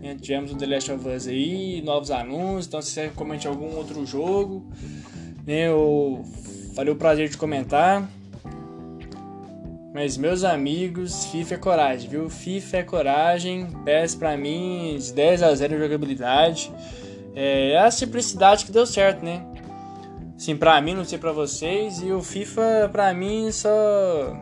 Né, 0.00 0.16
tivemos 0.20 0.52
o 0.52 0.56
The 0.56 0.66
Last 0.66 0.92
of 0.92 1.08
Us 1.08 1.26
aí, 1.26 1.82
novos 1.82 2.10
anúncios, 2.10 2.66
então 2.66 2.82
se 2.82 2.90
você 2.90 3.08
comente 3.14 3.46
algum 3.46 3.76
outro 3.76 4.04
jogo, 4.06 4.66
né, 5.46 5.68
eu 5.68 6.24
farei 6.74 6.92
o 6.92 6.96
prazer 6.96 7.28
de 7.28 7.36
comentar. 7.36 8.08
Mas, 9.96 10.18
meus 10.18 10.44
amigos, 10.44 11.24
FIFA 11.26 11.54
é 11.54 11.56
coragem, 11.56 12.10
viu? 12.10 12.28
FIFA 12.28 12.76
é 12.76 12.82
coragem. 12.82 13.66
PES 13.82 14.14
pra 14.14 14.36
mim, 14.36 14.98
de 15.00 15.10
10 15.10 15.42
a 15.42 15.54
0 15.54 15.74
em 15.74 15.78
jogabilidade. 15.78 16.70
É 17.34 17.78
a 17.78 17.90
simplicidade 17.90 18.66
que 18.66 18.72
deu 18.72 18.84
certo, 18.84 19.24
né? 19.24 19.42
Sim, 20.36 20.54
pra 20.54 20.78
mim, 20.82 20.92
não 20.92 21.02
sei 21.02 21.16
pra 21.16 21.32
vocês. 21.32 22.02
E 22.02 22.12
o 22.12 22.22
FIFA, 22.22 22.90
pra 22.92 23.14
mim, 23.14 23.50
só. 23.50 24.36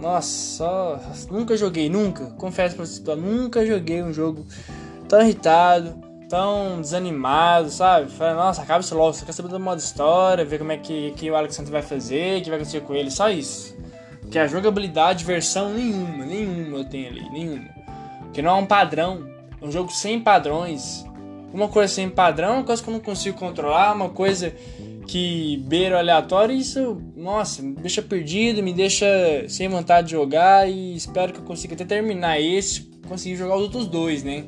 Nossa, 0.00 0.28
só. 0.28 1.00
Nunca 1.30 1.56
joguei, 1.56 1.90
nunca. 1.90 2.26
Confesso 2.38 2.74
pra 2.74 2.86
vocês, 2.86 3.04
nunca 3.18 3.64
joguei 3.66 4.02
um 4.02 4.12
jogo 4.12 4.46
tão 5.08 5.20
irritado, 5.20 5.94
tão 6.28 6.80
desanimado, 6.80 7.68
sabe? 7.68 8.10
Falei, 8.10 8.34
nossa, 8.34 8.62
acaba 8.62 8.80
isso 8.80 8.96
logo. 8.96 9.12
Você 9.12 9.26
quer 9.26 9.32
saber 9.32 9.48
do 9.48 9.60
modo 9.60 9.78
história, 9.78 10.44
ver 10.44 10.58
como 10.58 10.72
é 10.72 10.78
que, 10.78 11.12
que 11.16 11.30
o 11.30 11.36
Alexandre 11.36 11.70
vai 11.70 11.82
fazer, 11.82 12.38
o 12.38 12.42
que 12.42 12.48
vai 12.48 12.58
acontecer 12.58 12.80
com 12.80 12.94
ele, 12.94 13.10
só 13.10 13.28
isso. 13.28 13.76
Que 14.30 14.38
a 14.38 14.46
jogabilidade, 14.46 15.24
versão 15.24 15.74
nenhuma, 15.74 16.24
nenhuma 16.24 16.78
eu 16.78 16.84
tenho 16.84 17.08
ali, 17.08 17.28
nenhuma. 17.30 17.68
Que 18.32 18.40
não 18.40 18.50
é 18.52 18.54
um 18.54 18.66
padrão, 18.66 19.28
é 19.60 19.64
um 19.64 19.70
jogo 19.70 19.90
sem 19.90 20.18
padrões. 20.20 21.04
Uma 21.52 21.68
coisa 21.68 21.92
sem 21.92 22.08
padrão, 22.08 22.54
uma 22.54 22.64
coisa 22.64 22.80
que 22.82 22.88
eu 22.88 22.94
não 22.94 23.00
consigo 23.00 23.36
controlar, 23.36 23.92
uma 23.92 24.08
coisa 24.08 24.54
que 25.10 25.56
beira 25.66 25.98
aleatório, 25.98 26.54
isso, 26.54 27.02
nossa, 27.16 27.60
me 27.60 27.74
deixa 27.74 28.00
perdido, 28.00 28.62
me 28.62 28.72
deixa 28.72 29.04
sem 29.48 29.68
vontade 29.68 30.06
de 30.06 30.12
jogar 30.12 30.70
e 30.70 30.94
espero 30.94 31.32
que 31.32 31.40
eu 31.40 31.44
consiga 31.44 31.74
até 31.74 31.84
terminar 31.84 32.40
esse, 32.40 32.82
conseguir 33.08 33.34
jogar 33.34 33.56
os 33.56 33.62
outros 33.62 33.88
dois, 33.88 34.22
né? 34.22 34.44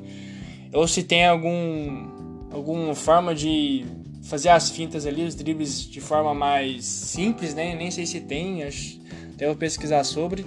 Ou 0.72 0.87
se 0.87 1.03
tem 1.03 1.27
algum 1.27 2.07
alguma 2.53 2.94
forma 2.94 3.35
de 3.35 3.85
fazer 4.22 4.51
as 4.51 4.70
fintas 4.70 5.05
ali, 5.05 5.25
os 5.25 5.35
dribles 5.35 5.85
de 5.85 6.01
forma 6.01 6.33
mais 6.33 6.85
simples, 6.85 7.57
né? 7.57 7.75
Nem 7.75 7.90
sei 7.90 8.07
se 8.07 8.20
tem, 8.20 8.62
acho 8.62 9.01
até 9.35 9.46
vou 9.46 9.57
pesquisar 9.57 10.05
sobre. 10.05 10.46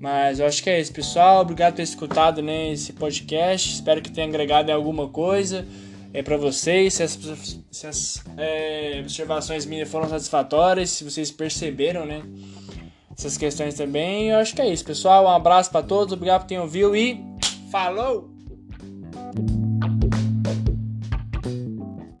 Mas 0.00 0.40
eu 0.40 0.46
acho 0.46 0.60
que 0.64 0.68
é 0.68 0.80
isso, 0.80 0.92
pessoal. 0.92 1.42
Obrigado 1.42 1.74
por 1.74 1.76
ter 1.76 1.84
escutado 1.84 2.42
né, 2.42 2.72
esse 2.72 2.92
podcast. 2.92 3.72
Espero 3.72 4.02
que 4.02 4.10
tenha 4.10 4.26
agregado 4.26 4.72
alguma 4.72 5.06
coisa 5.06 5.64
é, 6.12 6.22
para 6.22 6.36
vocês. 6.36 6.94
Se 6.94 7.02
as, 7.02 7.18
se 7.70 7.86
as 7.86 8.24
é, 8.36 8.98
observações 9.00 9.66
minhas 9.66 9.90
foram 9.90 10.08
satisfatórias, 10.08 10.90
se 10.90 11.04
vocês 11.04 11.30
perceberam, 11.30 12.04
né? 12.04 12.22
Essas 13.16 13.36
questões 13.36 13.74
também. 13.74 14.30
Eu 14.30 14.38
acho 14.38 14.54
que 14.54 14.62
é 14.62 14.68
isso, 14.68 14.84
pessoal. 14.84 15.24
Um 15.24 15.28
abraço 15.28 15.70
para 15.70 15.86
todos. 15.86 16.12
Obrigado 16.12 16.42
por 16.42 16.48
terem 16.48 16.62
ouvido 16.62 16.96
e 16.96 17.20
falou! 17.70 18.31